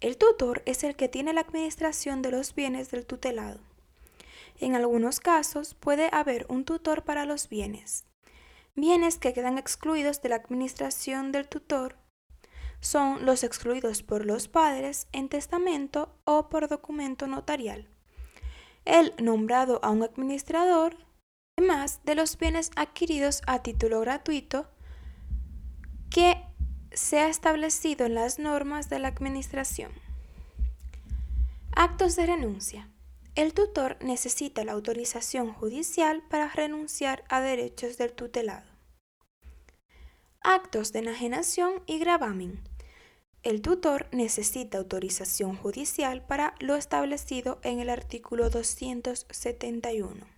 El 0.00 0.16
tutor 0.16 0.64
es 0.66 0.82
el 0.82 0.96
que 0.96 1.08
tiene 1.08 1.32
la 1.32 1.42
administración 1.42 2.20
de 2.20 2.32
los 2.32 2.52
bienes 2.52 2.90
del 2.90 3.06
tutelado. 3.06 3.60
En 4.58 4.74
algunos 4.74 5.20
casos 5.20 5.74
puede 5.74 6.08
haber 6.10 6.46
un 6.48 6.64
tutor 6.64 7.04
para 7.04 7.26
los 7.26 7.48
bienes. 7.48 8.06
Bienes 8.74 9.18
que 9.18 9.32
quedan 9.32 9.56
excluidos 9.56 10.20
de 10.20 10.30
la 10.30 10.34
administración 10.34 11.30
del 11.30 11.46
tutor 11.46 11.94
son 12.80 13.24
los 13.24 13.44
excluidos 13.44 14.02
por 14.02 14.26
los 14.26 14.48
padres 14.48 15.06
en 15.12 15.28
testamento 15.28 16.12
o 16.24 16.48
por 16.48 16.66
documento 16.66 17.28
notarial. 17.28 17.86
El 18.84 19.14
nombrado 19.22 19.78
a 19.84 19.90
un 19.90 20.02
administrador, 20.02 20.96
además 21.56 22.00
de 22.02 22.16
los 22.16 22.36
bienes 22.36 22.72
adquiridos 22.74 23.42
a 23.46 23.62
título 23.62 24.00
gratuito 24.00 24.66
que 26.10 26.42
se 26.92 27.20
ha 27.20 27.28
establecido 27.28 28.06
en 28.06 28.14
las 28.14 28.38
normas 28.38 28.88
de 28.88 28.98
la 28.98 29.08
administración. 29.08 29.92
Actos 31.72 32.16
de 32.16 32.26
renuncia. 32.26 32.90
El 33.34 33.52
tutor 33.52 33.98
necesita 34.00 34.64
la 34.64 34.72
autorización 34.72 35.52
judicial 35.52 36.22
para 36.30 36.48
renunciar 36.48 37.24
a 37.28 37.40
derechos 37.40 37.98
del 37.98 38.12
tutelado 38.12 38.76
actos 40.46 40.92
de 40.92 41.00
enajenación 41.00 41.82
y 41.86 41.98
gravamen. 41.98 42.60
El 43.42 43.62
tutor 43.62 44.06
necesita 44.12 44.78
autorización 44.78 45.56
judicial 45.56 46.24
para 46.24 46.54
lo 46.60 46.76
establecido 46.76 47.58
en 47.64 47.80
el 47.80 47.90
artículo 47.90 48.48
271. 48.48 50.35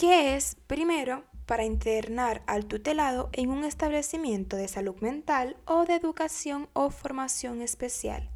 ¿Qué 0.00 0.34
es, 0.34 0.56
primero, 0.66 1.24
para 1.44 1.66
internar 1.66 2.42
al 2.46 2.64
tutelado 2.64 3.28
en 3.34 3.50
un 3.50 3.64
establecimiento 3.64 4.56
de 4.56 4.66
salud 4.66 4.96
mental 5.02 5.58
o 5.66 5.84
de 5.84 5.94
educación 5.94 6.70
o 6.72 6.88
formación 6.88 7.60
especial. 7.60 8.30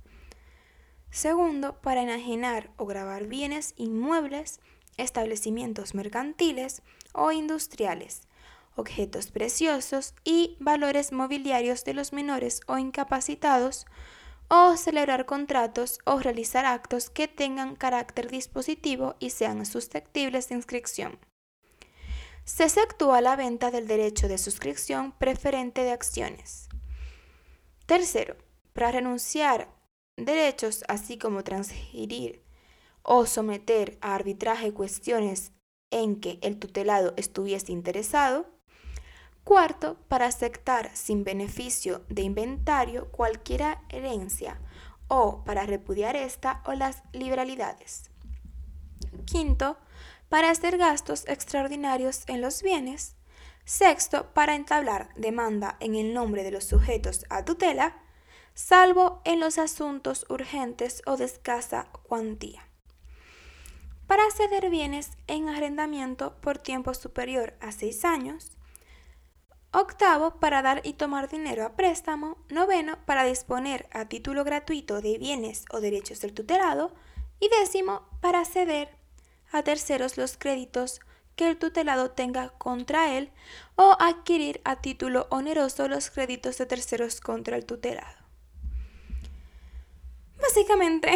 Segundo, 1.09 1.81
para 1.81 2.03
enajenar 2.03 2.71
o 2.77 2.85
grabar 2.85 3.29
bienes 3.29 3.73
inmuebles, 3.79 4.61
establecimientos 4.99 5.95
mercantiles, 5.95 6.83
o 7.15 7.33
industriales, 7.33 8.29
objetos 8.77 9.31
preciosos 9.31 10.15
y 10.23 10.59
valores 10.61 11.13
mobiliarios 11.13 11.83
de 11.85 11.95
los 11.95 12.13
menores 12.13 12.61
o 12.67 12.77
incapacitados, 12.77 13.87
o 14.49 14.77
celebrar 14.77 15.25
contratos 15.25 15.99
o 16.05 16.19
realizar 16.19 16.67
actos 16.67 17.09
que 17.09 17.27
tengan 17.27 17.75
carácter 17.75 18.31
dispositivo 18.31 19.15
y 19.19 19.31
sean 19.31 19.65
susceptibles 19.65 20.51
de 20.51 20.57
inscripción. 20.57 21.19
Se 22.45 22.65
efectúa 22.65 23.23
la 23.23 23.37
venta 23.37 23.71
del 23.71 23.87
derecho 23.87 24.29
de 24.29 24.37
suscripción 24.37 25.13
preferente 25.13 25.83
de 25.83 25.93
acciones. 25.93 26.69
Tercero, 27.87 28.37
para 28.75 28.91
renunciar 28.91 29.69
derechos 30.17 30.85
así 30.89 31.17
como 31.19 31.43
transferir 31.43 32.45
o 33.03 33.27
someter 33.27 33.97
a 34.01 34.15
arbitraje 34.15 34.73
cuestiones 34.73 35.53
en 35.91 36.21
que 36.21 36.39
el 36.43 36.59
tutelado 36.59 37.15
estuviese 37.17 37.73
interesado. 37.73 38.47
Cuarto, 39.45 39.97
para 40.09 40.27
aceptar 40.27 40.91
sin 40.95 41.25
beneficio 41.25 42.05
de 42.09 42.23
inventario 42.23 43.11
cualquier 43.11 43.79
herencia 43.91 44.61
o 45.09 45.45
para 45.45 45.65
repudiar 45.65 46.17
esta 46.17 46.63
o 46.67 46.73
las 46.73 47.03
liberalidades. 47.13 48.11
Quinto, 49.27 49.77
para 50.35 50.51
hacer 50.51 50.79
gastos 50.79 51.29
extraordinarios 51.29 52.25
en 52.27 52.41
los 52.41 52.65
bienes. 52.65 53.15
Sexto, 53.65 54.35
para 54.35 54.57
entablar 54.57 55.11
demanda 55.15 55.77
en 55.79 55.95
el 55.95 56.13
nombre 56.13 56.43
de 56.43 56.51
los 56.51 56.65
sujetos 56.65 57.25
a 57.31 57.45
tutela, 57.45 58.03
salvo 58.53 59.23
en 59.25 59.39
los 59.39 59.59
asuntos 59.59 60.27
urgentes 60.29 61.03
o 61.07 61.17
de 61.17 61.27
escasa 61.27 61.87
cuantía 62.03 62.69
para 64.09 64.29
ceder 64.33 64.71
bienes 64.71 65.13
en 65.29 65.49
arrendamiento 65.49 66.35
por 66.41 66.59
tiempo 66.59 66.95
superior 66.95 67.55
a 67.61 67.71
seis 67.71 68.05
años. 68.05 68.51
Octavo, 69.71 70.41
para 70.41 70.63
dar 70.63 70.81
y 70.83 70.95
tomar 70.95 71.29
dinero 71.29 71.65
a 71.65 71.77
préstamo. 71.77 72.39
Noveno, 72.49 72.99
para 73.07 73.23
disponer 73.23 73.89
a 73.93 74.09
título 74.09 74.43
gratuito 74.43 75.01
de 75.01 75.17
bienes 75.17 75.65
o 75.71 75.81
derechos 75.81 76.21
del 76.23 76.35
tutelado. 76.35 76.93
Y 77.39 77.49
décimo, 77.61 78.09
para 78.21 78.45
ceder 78.45 79.04
a 79.55 79.63
terceros 79.63 80.19
los 80.19 80.37
créditos 80.37 81.01
que 81.37 81.49
el 81.49 81.57
tutelado 81.57 82.11
tenga 82.11 82.51
contra 82.51 83.17
él 83.17 83.31
o 83.77 83.97
adquirir 84.01 84.61
a 84.65 84.81
título 84.81 85.29
oneroso 85.31 85.87
los 85.87 86.11
créditos 86.11 86.59
de 86.59 86.67
terceros 86.67 87.21
contra 87.21 87.57
el 87.57 87.65
tutelado. 87.65 88.25
Básicamente, 90.41 91.15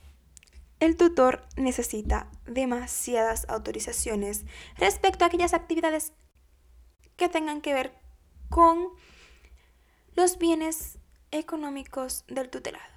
el 0.80 0.96
tutor 0.98 1.46
necesita 1.56 2.30
demasiadas 2.44 3.46
autorizaciones 3.48 4.44
respecto 4.76 5.24
a 5.24 5.28
aquellas 5.28 5.54
actividades 5.54 6.12
que 7.16 7.30
tengan 7.30 7.62
que 7.62 7.72
ver 7.72 7.94
con 8.50 8.88
los 10.14 10.36
bienes 10.36 10.98
económicos 11.30 12.24
del 12.28 12.50
tutelado. 12.50 12.92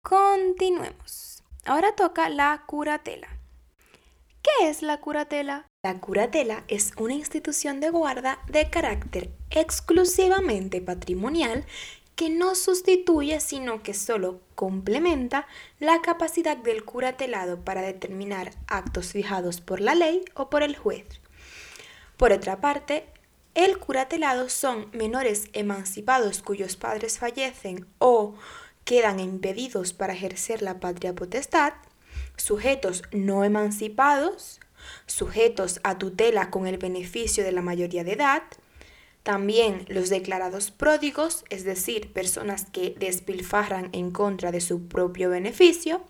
Continuemos. 0.00 1.41
Ahora 1.64 1.94
toca 1.94 2.28
la 2.28 2.64
curatela. 2.66 3.28
¿Qué 4.42 4.68
es 4.68 4.82
la 4.82 4.98
curatela? 4.98 5.68
La 5.84 6.00
curatela 6.00 6.64
es 6.66 6.90
una 6.96 7.14
institución 7.14 7.78
de 7.78 7.90
guarda 7.90 8.40
de 8.48 8.68
carácter 8.68 9.30
exclusivamente 9.50 10.80
patrimonial 10.80 11.64
que 12.16 12.30
no 12.30 12.56
sustituye, 12.56 13.38
sino 13.38 13.82
que 13.84 13.94
solo 13.94 14.40
complementa 14.56 15.46
la 15.78 16.02
capacidad 16.02 16.56
del 16.56 16.84
curatelado 16.84 17.64
para 17.64 17.82
determinar 17.82 18.50
actos 18.66 19.12
fijados 19.12 19.60
por 19.60 19.80
la 19.80 19.94
ley 19.94 20.24
o 20.34 20.50
por 20.50 20.64
el 20.64 20.76
juez. 20.76 21.06
Por 22.16 22.32
otra 22.32 22.60
parte, 22.60 23.06
el 23.54 23.78
curatelado 23.78 24.48
son 24.48 24.88
menores 24.92 25.48
emancipados 25.52 26.42
cuyos 26.42 26.76
padres 26.76 27.18
fallecen 27.18 27.86
o 27.98 28.34
quedan 28.84 29.20
impedidos 29.20 29.92
para 29.92 30.12
ejercer 30.12 30.62
la 30.62 30.80
patria 30.80 31.14
potestad, 31.14 31.74
sujetos 32.36 33.02
no 33.12 33.44
emancipados, 33.44 34.60
sujetos 35.06 35.80
a 35.84 35.98
tutela 35.98 36.50
con 36.50 36.66
el 36.66 36.78
beneficio 36.78 37.44
de 37.44 37.52
la 37.52 37.62
mayoría 37.62 38.04
de 38.04 38.12
edad, 38.12 38.42
también 39.22 39.84
los 39.88 40.08
declarados 40.08 40.70
pródigos, 40.72 41.44
es 41.48 41.64
decir, 41.64 42.12
personas 42.12 42.66
que 42.72 42.94
despilfarran 42.98 43.88
en 43.92 44.10
contra 44.10 44.50
de 44.50 44.60
su 44.60 44.88
propio 44.88 45.30
beneficio, 45.30 46.02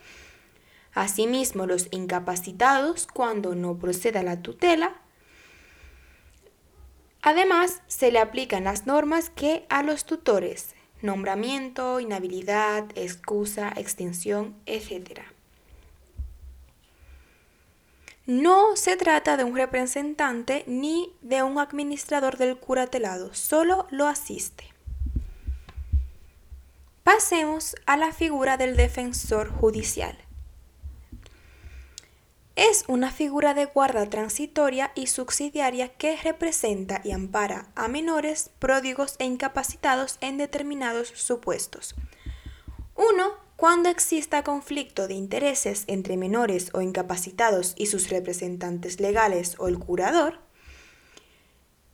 asimismo 0.95 1.67
los 1.67 1.89
incapacitados 1.91 3.07
cuando 3.07 3.55
no 3.55 3.79
proceda 3.79 4.23
la 4.23 4.41
tutela, 4.41 5.03
Además, 7.23 7.83
se 7.87 8.11
le 8.11 8.19
aplican 8.19 8.65
las 8.65 8.87
normas 8.87 9.31
que 9.31 9.65
a 9.69 9.85
los 9.85 10.05
tutores, 10.05 10.75
nombramiento, 11.03 12.01
inhabilidad, 12.01 12.85
excusa, 12.95 13.73
extinción, 13.77 14.55
etc. 14.67 15.21
No 18.27 18.77
se 18.77 18.97
trata 18.97 19.37
de 19.37 19.45
un 19.45 19.57
representante 19.57 20.65
ni 20.67 21.13
de 21.23 21.43
un 21.43 21.59
administrador 21.59 22.37
del 22.39 22.57
curatelado, 22.57 23.35
solo 23.35 23.87
lo 23.91 24.07
asiste. 24.07 24.73
Pasemos 27.03 27.75
a 27.85 27.97
la 27.97 28.13
figura 28.13 28.57
del 28.57 28.77
defensor 28.77 29.51
judicial. 29.51 30.17
Es 32.55 32.85
una 32.87 33.11
figura 33.11 33.55
de 33.55 33.65
guarda 33.65 34.11
transitoria 34.11 34.93
y 34.95 35.07
subsidiaria 35.07 35.89
que 35.89 36.17
representa 36.17 37.01
y 37.03 37.13
ampara 37.13 37.69
a 37.75 37.89
menores, 37.89 38.51
pródigos 38.59 39.17
e 39.19 39.25
incapacitados 39.25 40.19
en 40.21 40.37
determinados 40.37 41.09
supuestos. 41.09 41.95
1. 42.95 43.43
Cuando 43.57 43.89
exista 43.89 44.45
conflicto 44.45 45.09
de 45.09 45.15
intereses 45.15 45.85
entre 45.87 46.19
menores 46.19 46.69
o 46.75 46.83
incapacitados 46.83 47.73
y 47.79 47.87
sus 47.87 48.11
representantes 48.11 49.01
legales 49.01 49.57
o 49.59 49.69
el 49.69 49.79
curador. 49.79 50.41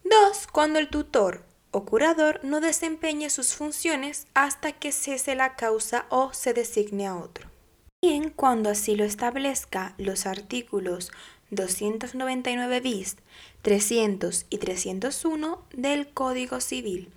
2. 0.03 0.47
Cuando 0.49 0.81
el 0.81 0.89
tutor 0.89 1.45
o 1.71 1.85
curador 1.85 2.41
no 2.43 2.61
desempeñe 2.61 3.31
sus 3.31 3.55
funciones 3.55 4.27
hasta 4.35 4.73
que 4.73 4.91
cese 4.91 5.37
la 5.37 5.55
causa 5.55 6.07
o 6.09 6.33
se 6.33 6.53
designe 6.53 7.07
a 7.07 7.17
otro. 7.17 7.58
Bien, 8.01 8.31
cuando 8.31 8.71
así 8.71 8.95
lo 8.95 9.03
establezca 9.03 9.97
los 9.99 10.27
artículos 10.27 11.11
299 11.51 12.81
bis, 12.81 13.17
300 13.63 14.47
y 14.49 14.59
301 14.59 15.65
del 15.73 16.07
Código 16.07 16.61
Civil. 16.61 17.11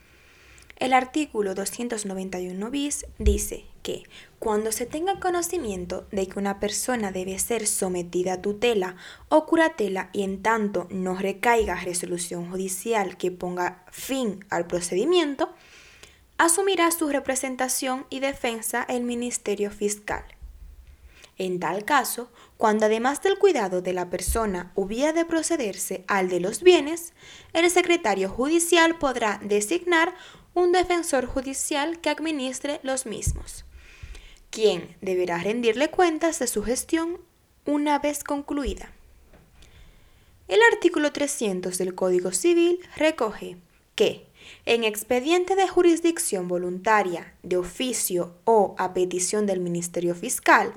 El 0.78 0.94
artículo 0.94 1.54
291 1.54 2.72
bis 2.72 3.06
dice 3.20 3.66
que 3.84 4.02
cuando 4.40 4.72
se 4.72 4.88
tenga 4.88 5.20
conocimiento 5.20 6.08
de 6.12 6.26
que 6.26 6.40
una 6.40 6.60
persona 6.60 7.12
debe 7.12 7.38
ser 7.38 7.68
sometida 7.68 8.34
a 8.34 8.42
tutela 8.42 8.96
o 9.30 9.46
curatela 9.46 10.10
y 10.14 10.24
en 10.24 10.42
tanto 10.42 10.88
no 10.90 11.14
recaiga 11.14 11.76
resolución 11.76 12.50
judicial 12.50 13.18
que 13.18 13.30
ponga 13.30 13.86
fin 13.92 14.44
al 14.50 14.66
procedimiento, 14.66 15.54
asumirá 16.40 16.90
su 16.90 17.08
representación 17.08 18.08
y 18.10 18.20
defensa 18.20 18.84
el 18.90 19.04
Ministerio 19.04 19.70
Fiscal. 19.70 20.24
En 21.42 21.60
tal 21.60 21.86
caso, 21.86 22.30
cuando 22.56 22.86
además 22.86 23.24
del 23.24 23.40
cuidado 23.40 23.82
de 23.82 23.94
la 23.94 24.12
persona 24.12 24.72
hubiera 24.76 25.12
de 25.12 25.26
procederse 25.26 26.04
al 26.08 26.30
de 26.30 26.40
los 26.40 26.62
bienes, 26.62 27.14
el 27.54 27.68
secretario 27.72 28.30
judicial 28.30 29.00
podrá 29.00 29.40
designar 29.44 30.14
un 30.54 30.72
defensor 30.72 31.26
judicial 31.26 32.00
que 32.00 32.12
administre 32.12 32.80
los 32.84 33.08
mismos, 33.08 33.66
quien 34.52 34.96
deberá 35.02 35.40
rendirle 35.40 35.90
cuentas 35.90 36.38
de 36.38 36.46
su 36.46 36.62
gestión 36.62 37.18
una 37.66 37.98
vez 37.98 38.24
concluida. 38.24 38.92
El 40.48 40.60
artículo 40.72 41.12
300 41.12 41.76
del 41.80 41.96
Código 41.96 42.34
Civil 42.34 42.82
recoge 42.96 43.58
que, 43.96 44.28
en 44.68 44.84
expediente 44.84 45.56
de 45.56 45.68
jurisdicción 45.68 46.48
voluntaria, 46.48 47.34
de 47.42 47.58
oficio 47.58 48.36
o 48.44 48.76
a 48.78 48.94
petición 48.94 49.48
del 49.48 49.60
Ministerio 49.60 50.14
Fiscal, 50.14 50.76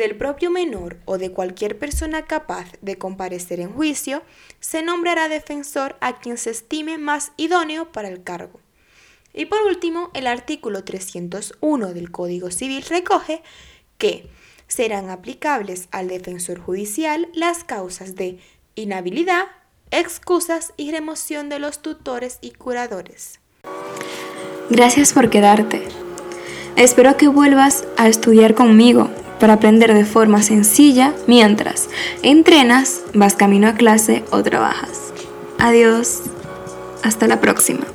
del 0.00 0.16
propio 0.16 0.50
menor 0.50 0.96
o 1.04 1.18
de 1.18 1.30
cualquier 1.30 1.78
persona 1.78 2.22
capaz 2.22 2.72
de 2.80 2.96
comparecer 2.96 3.60
en 3.60 3.70
juicio, 3.70 4.22
se 4.58 4.82
nombrará 4.82 5.28
defensor 5.28 5.96
a 6.00 6.20
quien 6.20 6.38
se 6.38 6.50
estime 6.50 6.96
más 6.96 7.32
idóneo 7.36 7.92
para 7.92 8.08
el 8.08 8.22
cargo. 8.22 8.60
Y 9.34 9.44
por 9.44 9.60
último, 9.62 10.10
el 10.14 10.26
artículo 10.26 10.84
301 10.84 11.92
del 11.92 12.10
Código 12.10 12.50
Civil 12.50 12.82
recoge 12.88 13.42
que 13.98 14.28
serán 14.68 15.10
aplicables 15.10 15.88
al 15.92 16.08
defensor 16.08 16.58
judicial 16.60 17.28
las 17.34 17.62
causas 17.62 18.14
de 18.14 18.38
inhabilidad, 18.76 19.44
excusas 19.90 20.72
y 20.78 20.92
remoción 20.92 21.50
de 21.50 21.58
los 21.58 21.82
tutores 21.82 22.38
y 22.40 22.52
curadores. 22.52 23.38
Gracias 24.70 25.12
por 25.12 25.28
quedarte. 25.28 25.82
Espero 26.76 27.18
que 27.18 27.28
vuelvas 27.28 27.84
a 27.98 28.08
estudiar 28.08 28.54
conmigo 28.54 29.10
para 29.40 29.54
aprender 29.54 29.94
de 29.94 30.04
forma 30.04 30.42
sencilla 30.42 31.14
mientras 31.26 31.88
entrenas, 32.22 33.00
vas 33.14 33.34
camino 33.34 33.68
a 33.68 33.74
clase 33.74 34.22
o 34.30 34.42
trabajas. 34.42 35.12
Adiós, 35.58 36.22
hasta 37.02 37.26
la 37.26 37.40
próxima. 37.40 37.86